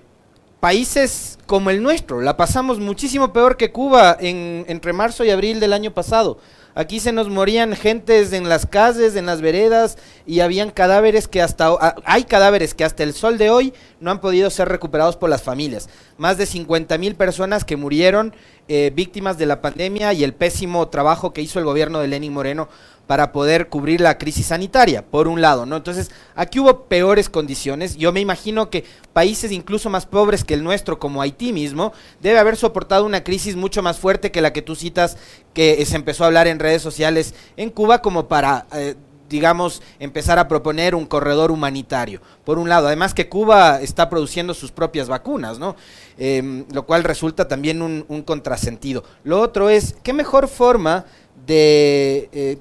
países 0.60 1.38
como 1.46 1.70
el 1.70 1.82
nuestro, 1.82 2.20
la 2.20 2.36
pasamos 2.36 2.78
muchísimo 2.78 3.32
peor 3.32 3.56
que 3.56 3.72
Cuba 3.72 4.16
en, 4.18 4.64
entre 4.68 4.92
marzo 4.92 5.24
y 5.24 5.30
abril 5.30 5.60
del 5.60 5.72
año 5.72 5.92
pasado. 5.92 6.38
Aquí 6.74 7.00
se 7.00 7.12
nos 7.12 7.28
morían 7.28 7.76
gentes 7.76 8.32
en 8.32 8.48
las 8.48 8.66
calles, 8.66 9.14
en 9.16 9.26
las 9.26 9.42
veredas, 9.42 9.98
y 10.26 10.40
habían 10.40 10.70
cadáveres 10.70 11.28
que 11.28 11.42
hasta 11.42 11.76
hay 12.04 12.24
cadáveres 12.24 12.74
que 12.74 12.84
hasta 12.84 13.02
el 13.02 13.12
sol 13.12 13.36
de 13.36 13.50
hoy 13.50 13.74
no 14.00 14.10
han 14.10 14.20
podido 14.20 14.48
ser 14.48 14.68
recuperados 14.68 15.16
por 15.16 15.28
las 15.28 15.42
familias. 15.42 15.88
Más 16.16 16.38
de 16.38 16.46
50 16.46 16.96
mil 16.98 17.14
personas 17.14 17.64
que 17.64 17.76
murieron 17.76 18.34
eh, 18.68 18.90
víctimas 18.94 19.38
de 19.38 19.46
la 19.46 19.60
pandemia 19.60 20.12
y 20.12 20.24
el 20.24 20.34
pésimo 20.34 20.88
trabajo 20.88 21.32
que 21.32 21.42
hizo 21.42 21.58
el 21.58 21.64
gobierno 21.64 21.98
de 22.00 22.08
Lenin 22.08 22.32
Moreno 22.32 22.68
para 23.12 23.30
poder 23.30 23.68
cubrir 23.68 24.00
la 24.00 24.16
crisis 24.16 24.46
sanitaria, 24.46 25.04
por 25.04 25.28
un 25.28 25.42
lado, 25.42 25.66
¿no? 25.66 25.76
Entonces, 25.76 26.10
aquí 26.34 26.58
hubo 26.60 26.84
peores 26.84 27.28
condiciones. 27.28 27.94
Yo 27.98 28.10
me 28.10 28.20
imagino 28.20 28.70
que 28.70 28.86
países 29.12 29.52
incluso 29.52 29.90
más 29.90 30.06
pobres 30.06 30.44
que 30.44 30.54
el 30.54 30.64
nuestro, 30.64 30.98
como 30.98 31.20
Haití 31.20 31.52
mismo, 31.52 31.92
debe 32.22 32.38
haber 32.38 32.56
soportado 32.56 33.04
una 33.04 33.22
crisis 33.22 33.54
mucho 33.54 33.82
más 33.82 33.98
fuerte 33.98 34.30
que 34.30 34.40
la 34.40 34.54
que 34.54 34.62
tú 34.62 34.74
citas, 34.76 35.18
que 35.52 35.84
se 35.84 35.96
empezó 35.96 36.24
a 36.24 36.28
hablar 36.28 36.46
en 36.46 36.58
redes 36.58 36.80
sociales 36.80 37.34
en 37.58 37.68
Cuba, 37.68 38.00
como 38.00 38.28
para... 38.28 38.64
Eh, 38.72 38.94
digamos, 39.28 39.80
empezar 39.98 40.38
a 40.38 40.46
proponer 40.46 40.94
un 40.94 41.06
corredor 41.06 41.50
humanitario. 41.50 42.20
Por 42.44 42.58
un 42.58 42.68
lado, 42.68 42.88
además 42.88 43.14
que 43.14 43.30
Cuba 43.30 43.80
está 43.80 44.10
produciendo 44.10 44.52
sus 44.52 44.72
propias 44.72 45.08
vacunas, 45.08 45.58
¿no? 45.58 45.74
Em, 46.18 46.66
lo 46.70 46.84
cual 46.84 47.02
resulta 47.02 47.48
también 47.48 47.80
un, 47.80 48.22
contrasentido. 48.26 49.04
Lo 49.24 49.40
otro 49.40 49.70
es, 49.70 49.96
¿qué 50.02 50.12
mejor 50.12 50.48
forma 50.48 51.06
de 51.46 52.28
eh, 52.32 52.58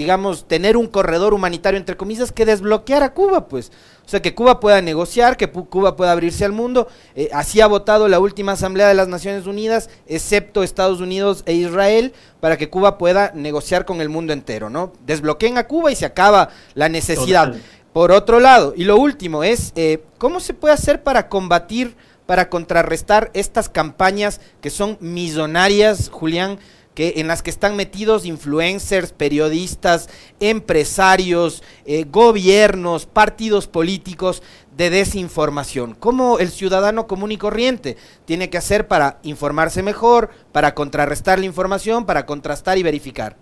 digamos, 0.00 0.48
tener 0.48 0.78
un 0.78 0.86
corredor 0.86 1.34
humanitario, 1.34 1.76
entre 1.76 1.94
comillas, 1.94 2.32
que 2.32 2.46
desbloquear 2.46 3.02
a 3.02 3.12
Cuba, 3.12 3.48
pues. 3.48 3.70
O 4.06 4.08
sea, 4.08 4.22
que 4.22 4.34
Cuba 4.34 4.58
pueda 4.58 4.80
negociar, 4.80 5.36
que 5.36 5.50
Cuba 5.50 5.94
pueda 5.94 6.12
abrirse 6.12 6.46
al 6.46 6.52
mundo. 6.52 6.88
Eh, 7.14 7.28
así 7.34 7.60
ha 7.60 7.66
votado 7.66 8.08
la 8.08 8.18
última 8.18 8.52
Asamblea 8.52 8.88
de 8.88 8.94
las 8.94 9.08
Naciones 9.08 9.46
Unidas, 9.46 9.90
excepto 10.06 10.62
Estados 10.62 11.02
Unidos 11.02 11.42
e 11.44 11.52
Israel, 11.52 12.14
para 12.40 12.56
que 12.56 12.70
Cuba 12.70 12.96
pueda 12.96 13.32
negociar 13.34 13.84
con 13.84 14.00
el 14.00 14.08
mundo 14.08 14.32
entero, 14.32 14.70
¿no? 14.70 14.94
Desbloqueen 15.04 15.58
a 15.58 15.66
Cuba 15.66 15.92
y 15.92 15.96
se 15.96 16.06
acaba 16.06 16.48
la 16.72 16.88
necesidad. 16.88 17.54
Por 17.92 18.10
otro 18.10 18.40
lado, 18.40 18.72
y 18.74 18.84
lo 18.84 18.96
último 18.96 19.44
es, 19.44 19.74
eh, 19.76 20.02
¿cómo 20.16 20.40
se 20.40 20.54
puede 20.54 20.72
hacer 20.72 21.02
para 21.02 21.28
combatir, 21.28 21.94
para 22.24 22.48
contrarrestar 22.48 23.30
estas 23.34 23.68
campañas 23.68 24.40
que 24.62 24.70
son 24.70 24.96
millonarias, 25.00 26.08
Julián? 26.10 26.58
En 26.96 27.28
las 27.28 27.42
que 27.42 27.50
están 27.50 27.76
metidos 27.76 28.26
influencers, 28.26 29.12
periodistas, 29.12 30.08
empresarios, 30.38 31.62
eh, 31.86 32.04
gobiernos, 32.10 33.06
partidos 33.06 33.66
políticos 33.66 34.42
de 34.76 34.90
desinformación. 34.90 35.94
¿Cómo 35.94 36.38
el 36.38 36.48
ciudadano 36.48 37.06
común 37.06 37.32
y 37.32 37.38
corriente 37.38 37.96
tiene 38.24 38.50
que 38.50 38.58
hacer 38.58 38.86
para 38.86 39.18
informarse 39.22 39.82
mejor, 39.82 40.30
para 40.52 40.74
contrarrestar 40.74 41.38
la 41.38 41.46
información, 41.46 42.06
para 42.06 42.26
contrastar 42.26 42.76
y 42.76 42.82
verificar? 42.82 43.36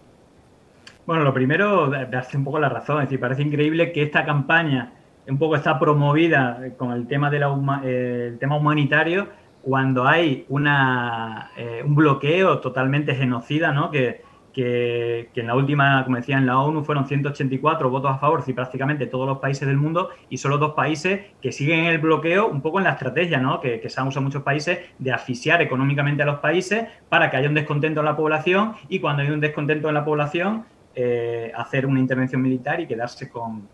Bueno, 1.06 1.24
lo 1.24 1.32
primero, 1.32 1.88
darse 1.88 2.36
un 2.36 2.44
poco 2.44 2.58
la 2.58 2.68
razón, 2.68 2.98
es 2.98 3.08
decir, 3.08 3.18
parece 3.18 3.42
increíble 3.42 3.92
que 3.92 4.02
esta 4.02 4.24
campaña 4.24 4.92
un 5.26 5.38
poco 5.38 5.56
está 5.56 5.78
promovida 5.78 6.58
con 6.76 6.92
el 6.92 7.06
tema, 7.06 7.30
de 7.30 7.38
la, 7.38 7.80
eh, 7.84 8.28
el 8.32 8.38
tema 8.38 8.56
humanitario, 8.56 9.28
cuando 9.68 10.08
hay 10.08 10.46
una, 10.48 11.50
eh, 11.54 11.82
un 11.84 11.94
bloqueo 11.94 12.58
totalmente 12.58 13.14
genocida, 13.14 13.70
¿no? 13.70 13.90
Que, 13.90 14.22
que, 14.50 15.28
en 15.34 15.46
la 15.46 15.54
última, 15.54 16.02
como 16.04 16.16
decía 16.16 16.38
en 16.38 16.46
la 16.46 16.58
ONU, 16.58 16.82
fueron 16.84 17.06
184 17.06 17.90
votos 17.90 18.10
a 18.10 18.16
favor, 18.16 18.42
y 18.46 18.54
prácticamente 18.54 19.06
todos 19.06 19.28
los 19.28 19.40
países 19.40 19.68
del 19.68 19.76
mundo, 19.76 20.08
y 20.30 20.38
solo 20.38 20.56
dos 20.56 20.72
países 20.72 21.20
que 21.42 21.52
siguen 21.52 21.84
el 21.84 21.98
bloqueo, 21.98 22.48
un 22.48 22.62
poco 22.62 22.78
en 22.78 22.84
la 22.84 22.92
estrategia, 22.92 23.40
¿no? 23.40 23.60
Que, 23.60 23.78
que 23.78 23.90
se 23.90 24.00
han 24.00 24.08
usado 24.08 24.24
muchos 24.24 24.42
países 24.42 24.78
de 24.98 25.12
asfixiar 25.12 25.60
económicamente 25.60 26.22
a 26.22 26.26
los 26.26 26.38
países 26.38 26.86
para 27.10 27.30
que 27.30 27.36
haya 27.36 27.48
un 27.48 27.54
descontento 27.54 28.00
en 28.00 28.06
la 28.06 28.16
población 28.16 28.72
y 28.88 29.00
cuando 29.00 29.22
hay 29.22 29.28
un 29.28 29.40
descontento 29.40 29.88
en 29.88 29.94
la 29.94 30.04
población, 30.04 30.64
eh, 30.94 31.52
hacer 31.54 31.84
una 31.84 32.00
intervención 32.00 32.40
militar 32.40 32.80
y 32.80 32.86
quedarse 32.86 33.28
con, 33.28 33.68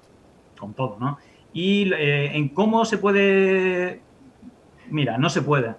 con 0.59 0.75
todo, 0.75 0.97
¿no? 0.99 1.19
Y 1.53 1.93
eh, 1.95 2.37
en 2.37 2.49
cómo 2.49 2.85
se 2.85 2.99
puede 2.99 4.01
mira, 4.91 5.19
no 5.19 5.29
se 5.31 5.43
puede, 5.43 5.75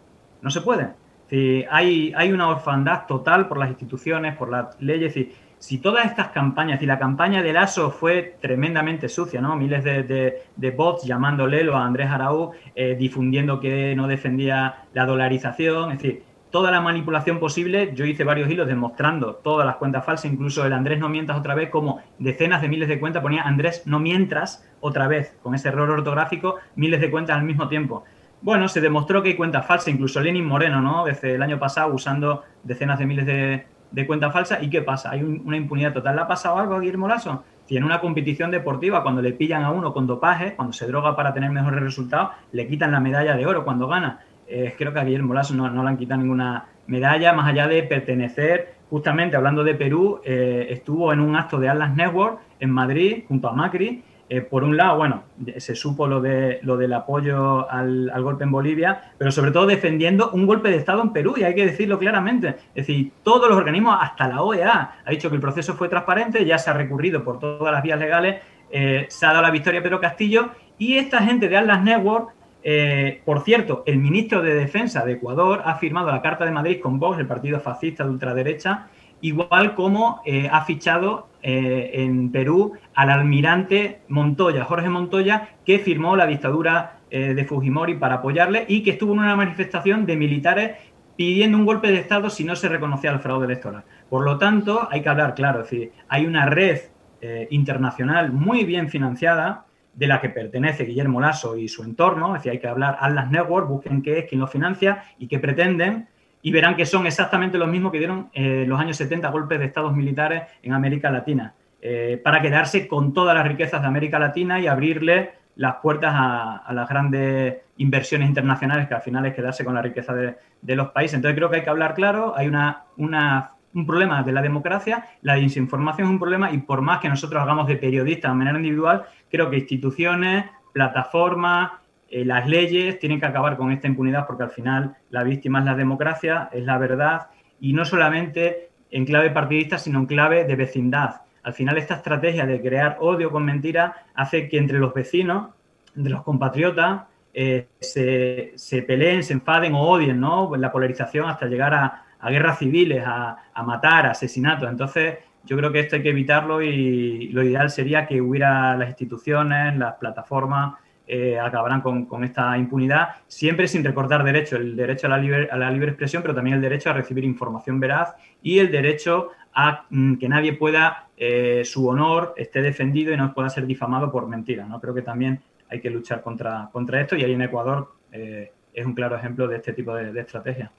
no 0.46 0.52
se 0.52 0.62
puede. 0.62 0.90
Si 1.28 1.66
hay, 1.72 2.14
hay 2.16 2.32
una 2.32 2.48
orfandad 2.48 3.08
total 3.08 3.48
por 3.48 3.58
las 3.58 3.70
instituciones, 3.70 4.36
por 4.38 4.50
las 4.52 4.80
leyes. 4.80 5.18
Y 5.18 5.34
si 5.58 5.80
todas 5.80 6.06
estas 6.06 6.28
campañas, 6.28 6.80
y 6.84 6.86
la 6.86 7.00
campaña 7.00 7.42
del 7.42 7.58
ASO 7.58 7.90
fue 7.90 8.38
tremendamente 8.40 9.10
sucia, 9.10 9.42
¿no? 9.42 9.56
Miles 9.56 9.84
de, 9.84 10.44
de, 10.56 10.72
bots 10.72 11.04
llamándole 11.04 11.68
a 11.74 11.84
Andrés 11.84 12.12
Araú, 12.12 12.52
eh, 12.76 12.96
difundiendo 12.98 13.60
que 13.60 13.96
no 13.96 14.08
defendía 14.08 14.86
la 14.94 15.08
dolarización, 15.08 15.92
es 15.92 15.98
decir, 15.98 16.24
toda 16.52 16.70
la 16.70 16.80
manipulación 16.80 17.40
posible. 17.40 17.92
Yo 17.96 18.06
hice 18.06 18.24
varios 18.24 18.48
hilos 18.48 18.68
demostrando 18.68 19.36
todas 19.36 19.66
las 19.66 19.78
cuentas 19.78 20.06
falsas, 20.06 20.32
incluso 20.32 20.64
el 20.64 20.74
Andrés 20.74 21.00
no 21.00 21.10
mientas 21.10 21.38
otra 21.38 21.56
vez, 21.56 21.72
como 21.72 22.02
decenas 22.20 22.62
de 22.62 22.70
miles 22.70 22.88
de 22.88 23.00
cuentas 23.00 23.24
ponía 23.24 23.42
Andrés 23.42 23.82
no 23.88 24.00
mientras 24.00 24.64
otra 24.80 25.08
vez, 25.08 25.36
con 25.42 25.56
ese 25.56 25.70
error 25.70 25.90
ortográfico, 25.90 26.58
miles 26.76 27.02
de 27.02 27.10
cuentas 27.10 27.36
al 27.36 27.44
mismo 27.44 27.68
tiempo. 27.68 28.04
Bueno, 28.46 28.68
se 28.68 28.80
demostró 28.80 29.24
que 29.24 29.30
hay 29.30 29.36
cuentas 29.36 29.66
falsas, 29.66 29.88
incluso 29.88 30.22
Lenin 30.22 30.46
Moreno, 30.46 30.80
¿no? 30.80 31.04
Desde 31.04 31.34
el 31.34 31.42
año 31.42 31.58
pasado 31.58 31.92
usando 31.92 32.44
decenas 32.62 33.00
de 33.00 33.06
miles 33.08 33.26
de, 33.26 34.06
cuentas 34.06 34.32
falsas. 34.32 34.62
¿Y 34.62 34.70
qué 34.70 34.84
pasa? 34.84 35.10
Hay 35.10 35.24
una 35.24 35.58
impunidad 35.58 35.94
total. 35.94 36.16
¿Le 36.16 36.22
ha 36.22 36.28
pasado 36.28 36.60
algo 36.60 36.76
a 36.76 36.80
Guillermo 36.80 37.08
Lasso? 37.08 37.44
Si 37.66 37.76
en 37.76 37.84
una 37.84 38.00
competición 38.00 38.52
deportiva, 38.52 39.02
cuando 39.02 39.24
le 39.24 39.34
pillan 39.34 39.64
a 39.64 39.72
uno 39.72 39.92
con 39.94 40.06
dopaje, 40.06 40.54
cuando 40.54 40.74
se 40.74 40.86
droga 40.86 41.16
para 41.16 41.34
tener 41.34 41.50
mejores 41.50 41.80
resultados, 41.80 42.34
le 42.52 42.68
quitan 42.68 42.92
la 42.92 43.00
medalla 43.00 43.36
de 43.36 43.48
oro 43.48 43.66
cuando 43.66 43.88
gana. 43.88 44.20
Eh, 44.48 44.76
creo 44.78 44.94
que 44.94 45.00
a 45.00 45.04
Guillermo 45.04 45.34
Lasso 45.34 45.56
no, 45.56 45.68
le 45.68 45.90
han 45.90 45.98
quitado 45.98 46.22
ninguna 46.22 46.68
medalla, 46.86 47.34
más 47.34 47.48
allá 47.48 47.68
de 47.68 47.82
pertenecer, 47.82 48.76
justamente 48.92 49.36
hablando 49.36 49.64
de 49.64 49.74
Perú, 49.74 50.22
eh, 50.24 50.68
estuvo 50.70 51.12
en 51.12 51.20
un 51.20 51.36
acto 51.36 51.60
de 51.60 51.70
Atlas 51.70 51.96
Network 51.96 52.42
en 52.60 52.70
Madrid 52.70 53.24
junto 53.28 53.50
a 53.50 53.54
Macri 53.54 54.04
eh, 54.28 54.42
por 54.42 54.64
un 54.64 54.76
lado, 54.76 54.98
bueno, 54.98 55.24
se 55.58 55.76
supo 55.76 56.08
lo, 56.08 56.20
de, 56.20 56.60
lo 56.64 56.78
del 56.78 56.94
apoyo 56.94 57.70
al, 57.70 58.12
golpe 58.24 58.44
en 58.44 58.52
Bolivia, 58.52 59.14
pero 59.20 59.32
sobre 59.32 59.52
todo 59.52 59.68
defendiendo 59.68 60.32
un 60.32 60.48
golpe 60.48 60.72
de 60.72 60.78
Estado 60.78 61.04
en 61.04 61.14
Perú, 61.14 61.36
y 61.38 61.44
hay 61.44 61.54
que 61.54 61.66
decirlo 61.66 62.00
claramente. 62.00 62.56
Es 62.74 62.88
decir, 62.88 63.12
todos 63.22 63.48
los 63.48 63.58
organismos, 63.58 63.98
hasta 64.02 64.28
la 64.28 64.42
OEA, 64.42 64.96
ha 65.06 65.12
dicho 65.12 65.30
que 65.30 65.36
el 65.36 65.42
proceso 65.42 65.76
fue 65.76 65.90
transparente, 65.90 66.44
ya 66.44 66.58
se 66.58 66.72
ha 66.72 66.74
recurrido 66.74 67.24
por 67.24 67.40
todas 67.40 67.72
las 67.72 67.84
vías 67.84 68.00
legales, 68.00 68.42
eh, 68.72 69.06
se 69.10 69.26
ha 69.28 69.30
dado 69.30 69.44
la 69.44 69.52
victoria 69.52 69.82
a 69.82 69.84
Pedro 69.84 70.00
Castillo, 70.00 70.50
y 70.80 70.98
esta 70.98 71.22
gente 71.22 71.48
de 71.48 71.58
Atlas 71.58 71.84
Network, 71.84 72.30
eh, 72.64 73.22
por 73.26 73.42
cierto, 73.42 73.84
el 73.86 74.00
ministro 74.00 74.42
de 74.42 74.56
Defensa 74.56 75.06
de 75.06 75.14
Ecuador 75.14 75.62
ha 75.66 75.76
firmado 75.76 76.10
la 76.10 76.24
Carta 76.24 76.46
de 76.46 76.52
Madrid 76.52 76.80
con 76.82 76.98
Vox, 76.98 77.20
el 77.20 77.28
partido 77.28 77.60
fascista 77.60 78.04
de 78.04 78.10
ultraderecha, 78.10 78.88
igual 79.22 79.76
como 79.76 80.22
ha 80.52 80.66
fichado 80.66 81.28
eh, 81.48 82.02
en 82.02 82.32
Perú 82.32 82.74
al 82.96 83.12
almirante 83.12 84.02
Montoya, 84.08 84.66
Jorge 84.66 84.90
Montoya, 84.90 85.50
que 85.64 85.78
firmó 85.78 86.16
la 86.16 86.26
dictadura 86.26 87.02
eh, 87.12 87.36
de 87.36 87.46
Fujimori 87.46 88.00
para 88.00 88.16
apoyarle 88.16 88.66
y 88.68 88.82
que 88.82 88.90
estuvo 88.90 89.14
en 89.14 89.20
una 89.20 89.36
manifestación 89.36 90.08
de 90.08 90.16
militares 90.16 90.72
pidiendo 91.16 91.56
un 91.60 91.66
golpe 91.66 91.92
de 91.92 92.00
Estado 92.00 92.32
si 92.32 92.44
no 92.44 92.56
se 92.56 92.68
reconocía 92.68 93.12
el 93.12 93.20
fraude 93.20 93.46
electoral. 93.46 93.84
Por 94.10 94.26
lo 94.26 94.40
tanto, 94.40 94.88
hay 94.90 95.04
que 95.04 95.10
hablar 95.10 95.36
claro, 95.36 95.62
es 95.62 95.70
decir, 95.70 95.92
hay 96.08 96.26
una 96.26 96.48
red 96.48 96.80
eh, 97.22 97.48
internacional 97.52 98.32
muy 98.32 98.64
bien 98.64 98.90
financiada 98.90 99.68
de 99.94 100.08
la 100.08 100.20
que 100.22 100.30
pertenece 100.30 100.86
Guillermo 100.86 101.22
Lasso 101.22 101.56
y 101.58 101.68
su 101.68 101.84
entorno, 101.84 102.36
es 102.36 102.42
decir, 102.42 102.54
hay 102.54 102.60
que 102.60 102.68
hablar 102.68 102.98
Atlas 103.00 103.30
Network, 103.30 103.70
busquen 103.70 104.02
qué 104.02 104.18
es, 104.18 104.26
quién 104.26 104.42
lo 104.42 104.48
financia 104.48 105.04
y 105.20 105.28
qué 105.28 105.38
pretenden, 105.38 106.08
y 106.46 106.52
verán 106.52 106.76
que 106.76 106.86
son 106.86 107.08
exactamente 107.08 107.58
los 107.58 107.68
mismos 107.68 107.92
que 107.92 107.98
dieron 107.98 108.30
eh, 108.32 108.66
los 108.68 108.80
años 108.80 108.98
70 108.98 109.30
golpes 109.30 109.58
de 109.58 109.66
estados 109.66 109.96
militares 109.96 110.44
en 110.62 110.74
América 110.74 111.10
Latina, 111.10 111.56
eh, 111.82 112.22
para 112.24 112.40
quedarse 112.40 112.88
con 112.88 113.16
todas 113.16 113.36
las 113.36 113.48
riquezas 113.48 113.82
de 113.82 113.88
América 113.88 114.20
Latina 114.20 114.60
y 114.60 114.68
abrirle 114.68 115.32
las 115.56 115.78
puertas 115.78 116.14
a, 116.14 116.72
las 116.72 116.88
grandes 116.88 117.62
inversiones 117.78 118.28
internacionales, 118.28 118.88
que 118.88 118.94
al 118.94 119.02
final 119.02 119.26
es 119.26 119.34
quedarse 119.34 119.66
con 119.66 119.74
la 119.74 119.82
riqueza 119.82 120.14
de, 120.14 120.76
los 120.76 120.90
países. 120.90 121.16
Entonces 121.16 121.36
creo 121.36 121.50
que 121.50 121.56
hay 121.56 121.64
que 121.64 121.70
hablar 121.72 121.96
claro, 121.96 122.38
hay 122.38 122.48
una, 122.48 122.84
un 122.96 123.86
problema 123.88 124.22
de 124.22 124.32
la 124.32 124.44
democracia, 124.44 125.04
la 125.24 125.38
desinformación 125.38 126.10
es 126.10 126.12
un 126.12 126.20
problema 126.20 126.52
y 126.52 126.60
por 126.60 126.82
más 126.82 127.00
que 127.00 127.10
nosotros 127.10 127.42
hagamos 127.42 127.66
de 127.66 127.78
periodistas 127.78 128.32
de 128.32 128.38
manera 128.38 128.58
individual, 128.60 129.06
creo 129.32 129.50
que 129.50 129.58
instituciones, 129.58 130.46
plataformas, 130.74 131.72
eh, 132.10 132.24
las 132.26 132.48
leyes 132.48 133.00
tienen 133.00 133.20
que 133.20 133.26
acabar 133.26 133.58
con 133.58 133.72
esta 133.72 133.88
impunidad 133.88 134.28
porque 134.28 134.44
al 134.44 134.52
final 134.52 134.96
la 135.10 135.24
víctima 135.24 135.60
es 135.60 135.66
la 135.66 135.76
democracia, 135.76 136.50
es 136.52 136.64
la 136.64 136.78
verdad 136.78 137.28
y 137.60 137.74
no 137.74 137.86
solamente 137.86 138.70
en 138.92 139.06
clave 139.06 139.32
partidista, 139.32 139.78
sino 139.78 140.00
en 140.00 140.06
clave 140.06 140.46
de 140.46 140.56
vecindad. 140.56 141.22
Al 141.44 141.54
final 141.54 141.78
esta 141.78 141.96
estrategia 141.96 142.46
de 142.46 142.62
crear 142.62 142.98
odio 143.00 143.32
con 143.32 143.46
mentira 143.46 144.06
hace 144.14 144.48
que 144.50 144.58
entre 144.58 144.80
los 144.80 144.94
vecinos, 144.94 145.50
entre 145.96 146.12
los 146.14 146.24
compatriotas, 146.24 147.04
eh, 147.34 147.68
se, 147.80 148.54
se, 148.56 148.82
peleen, 148.84 149.24
se 149.24 149.34
enfaden 149.34 149.74
o 149.74 149.82
odien, 149.82 150.20
¿no? 150.20 150.56
La 150.56 150.72
polarización 150.72 151.30
hasta 151.30 151.48
llegar 151.48 151.74
a, 151.74 152.02
guerras 152.30 152.58
civiles, 152.58 153.04
a, 153.06 153.38
a, 153.54 153.64
matar, 153.64 154.08
asesinatos. 154.08 154.70
Entonces, 154.70 155.18
yo 155.44 155.58
creo 155.58 155.72
que 155.72 155.82
esto 155.82 155.98
hay 155.98 156.02
que 156.02 156.10
evitarlo 156.10 156.62
y 156.62 157.28
lo 157.28 157.44
ideal 157.44 157.70
sería 157.70 158.08
que 158.08 158.22
hubiera 158.22 158.76
las 158.76 158.90
instituciones, 158.90 159.78
las 159.78 159.96
plataformas, 159.96 160.76
eh, 161.08 161.38
acabarán 161.40 161.82
con, 161.82 162.24
esta 162.24 162.58
impunidad, 162.58 163.10
siempre 163.28 163.68
sin 163.68 163.84
recordar 163.84 164.24
derechos, 164.24 164.60
el 164.60 164.76
derecho 164.76 165.06
a 165.06 165.12
la, 165.12 165.18
libre, 165.20 165.48
a 165.52 165.58
la 165.58 165.70
libre 165.70 165.90
expresión, 165.90 166.24
pero 166.24 166.34
también 166.34 166.56
el 166.56 166.62
derecho 166.62 166.90
a 166.90 166.94
recibir 166.94 167.24
información 167.24 167.80
veraz 167.80 168.16
y 168.42 168.58
el 168.58 168.72
derecho 168.72 169.30
a 169.54 169.86
mm, 169.90 170.16
que 170.16 170.28
nadie 170.28 170.54
pueda, 170.54 171.10
eh, 171.16 171.62
su 171.64 171.88
honor 171.88 172.34
esté 172.38 172.64
defendido 172.64 173.14
y 173.14 173.18
no 173.18 173.36
pueda 173.36 173.50
ser 173.50 173.68
difamado 173.68 174.12
por 174.12 174.28
mentiras. 174.28 174.68
¿no? 174.68 174.82
Creo 174.82 174.96
que 174.96 175.04
también 175.04 175.42
hay 175.70 175.80
que 175.80 175.92
luchar 175.92 176.24
contra, 176.24 176.70
contra 176.72 177.02
esto 177.02 177.16
y 177.16 177.24
ahí 177.24 177.34
en 177.34 177.42
Ecuador 177.44 177.94
eh, 178.12 178.52
es 178.74 178.86
un 178.86 178.96
claro 178.96 179.16
ejemplo 179.16 179.48
de 179.48 179.58
este 179.58 179.74
tipo 179.74 179.94
de, 179.94 180.20
estrategia. 180.20 180.72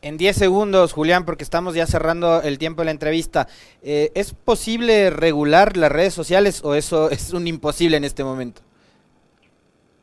En 0.00 0.16
10 0.16 0.34
segundos, 0.34 0.94
Julián, 0.94 1.26
porque 1.26 1.44
estamos 1.44 1.74
ya 1.74 1.86
cerrando 1.86 2.40
el 2.40 2.58
tiempo 2.58 2.80
de 2.80 2.86
la 2.86 2.90
entrevista, 2.90 3.48
¿es 3.82 4.34
posible 4.34 5.10
regular 5.10 5.76
las 5.76 5.92
redes 5.92 6.14
sociales 6.14 6.62
o 6.64 6.74
eso 6.74 7.10
es 7.10 7.32
un 7.32 7.46
imposible 7.46 7.96
en 7.96 8.04
este 8.04 8.24
momento? 8.24 8.62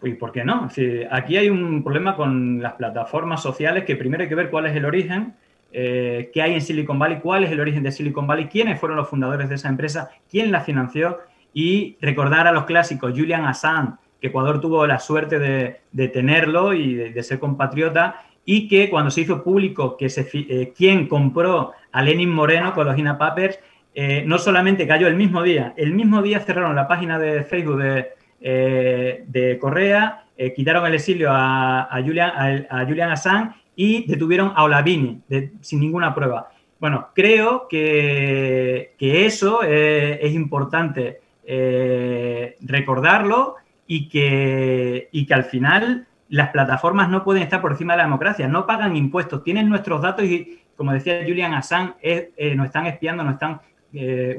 ¿Y 0.03 0.13
por 0.13 0.31
qué 0.31 0.43
no? 0.43 0.67
aquí 1.11 1.37
hay 1.37 1.49
un 1.49 1.83
problema 1.83 2.15
con 2.15 2.61
las 2.61 2.73
plataformas 2.73 3.41
sociales 3.41 3.83
que 3.83 3.95
primero 3.95 4.23
hay 4.23 4.29
que 4.29 4.35
ver 4.35 4.49
cuál 4.49 4.65
es 4.65 4.75
el 4.75 4.85
origen, 4.85 5.35
eh, 5.71 6.31
qué 6.33 6.41
hay 6.41 6.53
en 6.53 6.61
Silicon 6.61 6.97
Valley, 6.97 7.19
cuál 7.19 7.43
es 7.43 7.51
el 7.51 7.59
origen 7.59 7.83
de 7.83 7.91
Silicon 7.91 8.25
Valley, 8.25 8.47
quiénes 8.47 8.79
fueron 8.79 8.97
los 8.97 9.07
fundadores 9.07 9.47
de 9.47 9.55
esa 9.55 9.69
empresa, 9.69 10.09
quién 10.29 10.51
la 10.51 10.61
financió 10.61 11.19
y 11.53 11.97
recordar 12.01 12.47
a 12.47 12.51
los 12.51 12.65
clásicos, 12.65 13.13
Julian 13.15 13.45
Assange, 13.45 13.93
que 14.19 14.27
Ecuador 14.27 14.59
tuvo 14.59 14.87
la 14.87 14.99
suerte 14.99 15.39
de, 15.39 16.07
tenerlo 16.09 16.73
y 16.73 16.95
de, 16.95 17.23
ser 17.23 17.39
compatriota 17.39 18.23
y 18.43 18.67
que 18.67 18.89
cuando 18.89 19.11
se 19.11 19.21
hizo 19.21 19.43
público 19.43 19.97
que 19.97 20.09
se, 20.09 20.27
eh, 20.33 20.73
quién 20.75 21.07
compró 21.07 21.73
a 21.91 22.01
Lenin 22.01 22.29
Moreno 22.29 22.73
con 22.73 22.87
los 22.87 22.97
Hina 22.97 23.17
Papers, 23.17 23.59
eh, 23.93 24.23
no 24.25 24.39
solamente 24.39 24.87
cayó 24.87 25.07
el 25.07 25.15
mismo 25.15 25.43
día, 25.43 25.73
el 25.77 25.93
mismo 25.93 26.21
día 26.21 26.39
cerraron 26.39 26.75
la 26.75 26.87
página 26.87 27.19
de 27.19 27.43
Facebook 27.43 27.81
de, 27.81 28.09
eh, 28.43 29.23
de 29.27 29.59
Correa, 29.59 30.25
eh, 30.35 30.51
quitaron 30.51 30.83
el 30.87 30.95
exilio 30.95 31.29
a, 31.31 31.87
Julian, 32.03 32.65
a, 32.67 32.85
Julian 32.85 33.11
Assange 33.11 33.55
y 33.75 34.07
detuvieron 34.07 34.53
a 34.55 34.63
Olavini 34.63 35.21
sin 35.61 35.79
ninguna 35.79 36.15
prueba. 36.15 36.49
Bueno, 36.79 37.09
creo 37.13 37.67
que, 37.69 38.95
eso 38.99 39.59
eh, 39.63 40.19
es 40.23 40.33
importante 40.33 41.21
recordarlo 42.61 43.57
y 43.85 44.09
que, 44.09 45.09
y 45.11 45.27
que 45.27 45.33
al 45.35 45.43
final 45.43 46.07
las 46.29 46.49
plataformas 46.49 47.09
no 47.09 47.23
pueden 47.23 47.43
estar 47.43 47.61
por 47.61 47.73
encima 47.73 47.93
de 47.93 47.97
la 47.97 48.03
democracia, 48.05 48.47
no 48.47 48.65
pagan 48.65 48.95
impuestos, 48.95 49.43
tienen 49.43 49.69
nuestros 49.69 50.01
datos 50.01 50.25
y, 50.25 50.61
como 50.75 50.93
decía 50.93 51.21
Julian 51.23 51.53
Assange, 51.53 52.31
nos 52.55 52.65
están 52.65 52.87
espiando, 52.87 53.23
nos 53.23 53.33
están 53.33 53.61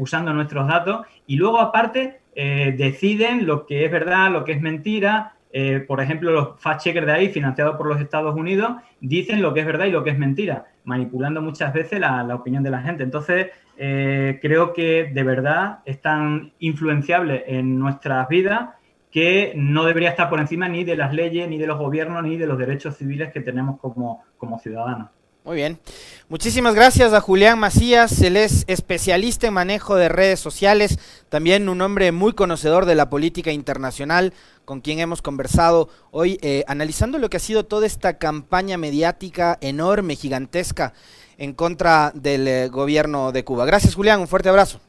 usando 0.00 0.32
nuestros 0.32 0.66
datos 0.66 1.06
y 1.28 1.36
luego 1.36 1.60
aparte 1.60 2.21
eh, 2.34 2.74
deciden 2.76 3.46
lo 3.46 3.66
que 3.66 3.84
es 3.84 3.90
verdad, 3.90 4.30
lo 4.30 4.44
que 4.44 4.52
es 4.52 4.60
mentira. 4.60 5.36
Eh, 5.52 5.84
por 5.86 6.00
ejemplo, 6.00 6.32
los 6.32 6.60
fact-checkers 6.60 7.04
de 7.04 7.12
ahí, 7.12 7.28
financiados 7.28 7.76
por 7.76 7.86
los 7.86 8.00
Estados 8.00 8.34
Unidos, 8.34 8.76
dicen 9.00 9.42
lo 9.42 9.52
que 9.52 9.60
es 9.60 9.66
verdad 9.66 9.86
y 9.86 9.90
lo 9.90 10.02
que 10.02 10.10
es 10.10 10.18
mentira, 10.18 10.66
manipulando 10.84 11.42
muchas 11.42 11.74
veces 11.74 12.00
la, 12.00 12.34
opinión 12.34 12.62
de 12.62 12.70
la 12.70 12.80
gente. 12.80 13.02
Entonces, 13.02 13.50
eh, 13.76 14.38
creo 14.40 14.72
que 14.72 15.10
de 15.12 15.22
verdad 15.22 15.80
es 15.84 16.00
tan 16.00 16.52
influenciable 16.58 17.44
en 17.46 17.78
nuestras 17.78 18.28
vidas 18.28 18.70
que 19.10 19.52
no 19.54 19.84
debería 19.84 20.08
estar 20.08 20.30
por 20.30 20.40
encima 20.40 20.68
ni 20.68 20.84
de 20.84 20.96
las 20.96 21.12
leyes, 21.12 21.46
ni 21.46 21.58
de 21.58 21.66
los 21.66 21.78
gobiernos, 21.78 22.22
ni 22.22 22.38
de 22.38 22.46
los 22.46 22.56
derechos 22.56 22.96
civiles 22.96 23.30
que 23.30 23.40
tenemos 23.40 23.78
como, 23.78 24.22
como 24.38 24.58
ciudadanos. 24.58 25.10
Muy 25.44 25.56
bien. 25.56 25.80
Muchísimas 26.28 26.76
gracias 26.76 27.12
a 27.12 27.20
Julián 27.20 27.58
Macías. 27.58 28.20
Él 28.20 28.36
es 28.36 28.62
especialista 28.68 29.48
en 29.48 29.54
manejo 29.54 29.96
de 29.96 30.08
redes 30.08 30.38
sociales, 30.38 31.00
también 31.30 31.68
un 31.68 31.80
hombre 31.80 32.12
muy 32.12 32.32
conocedor 32.32 32.86
de 32.86 32.94
la 32.94 33.10
política 33.10 33.50
internacional, 33.50 34.34
con 34.64 34.80
quien 34.80 35.00
hemos 35.00 35.20
conversado 35.20 35.88
hoy, 36.12 36.38
eh, 36.42 36.62
analizando 36.68 37.18
lo 37.18 37.28
que 37.28 37.38
ha 37.38 37.40
sido 37.40 37.64
toda 37.64 37.86
esta 37.86 38.18
campaña 38.18 38.78
mediática 38.78 39.58
enorme, 39.60 40.14
gigantesca, 40.14 40.94
en 41.38 41.54
contra 41.54 42.12
del 42.14 42.46
eh, 42.46 42.68
gobierno 42.68 43.32
de 43.32 43.42
Cuba. 43.42 43.66
Gracias, 43.66 43.96
Julián. 43.96 44.20
Un 44.20 44.28
fuerte 44.28 44.48
abrazo. 44.48 44.80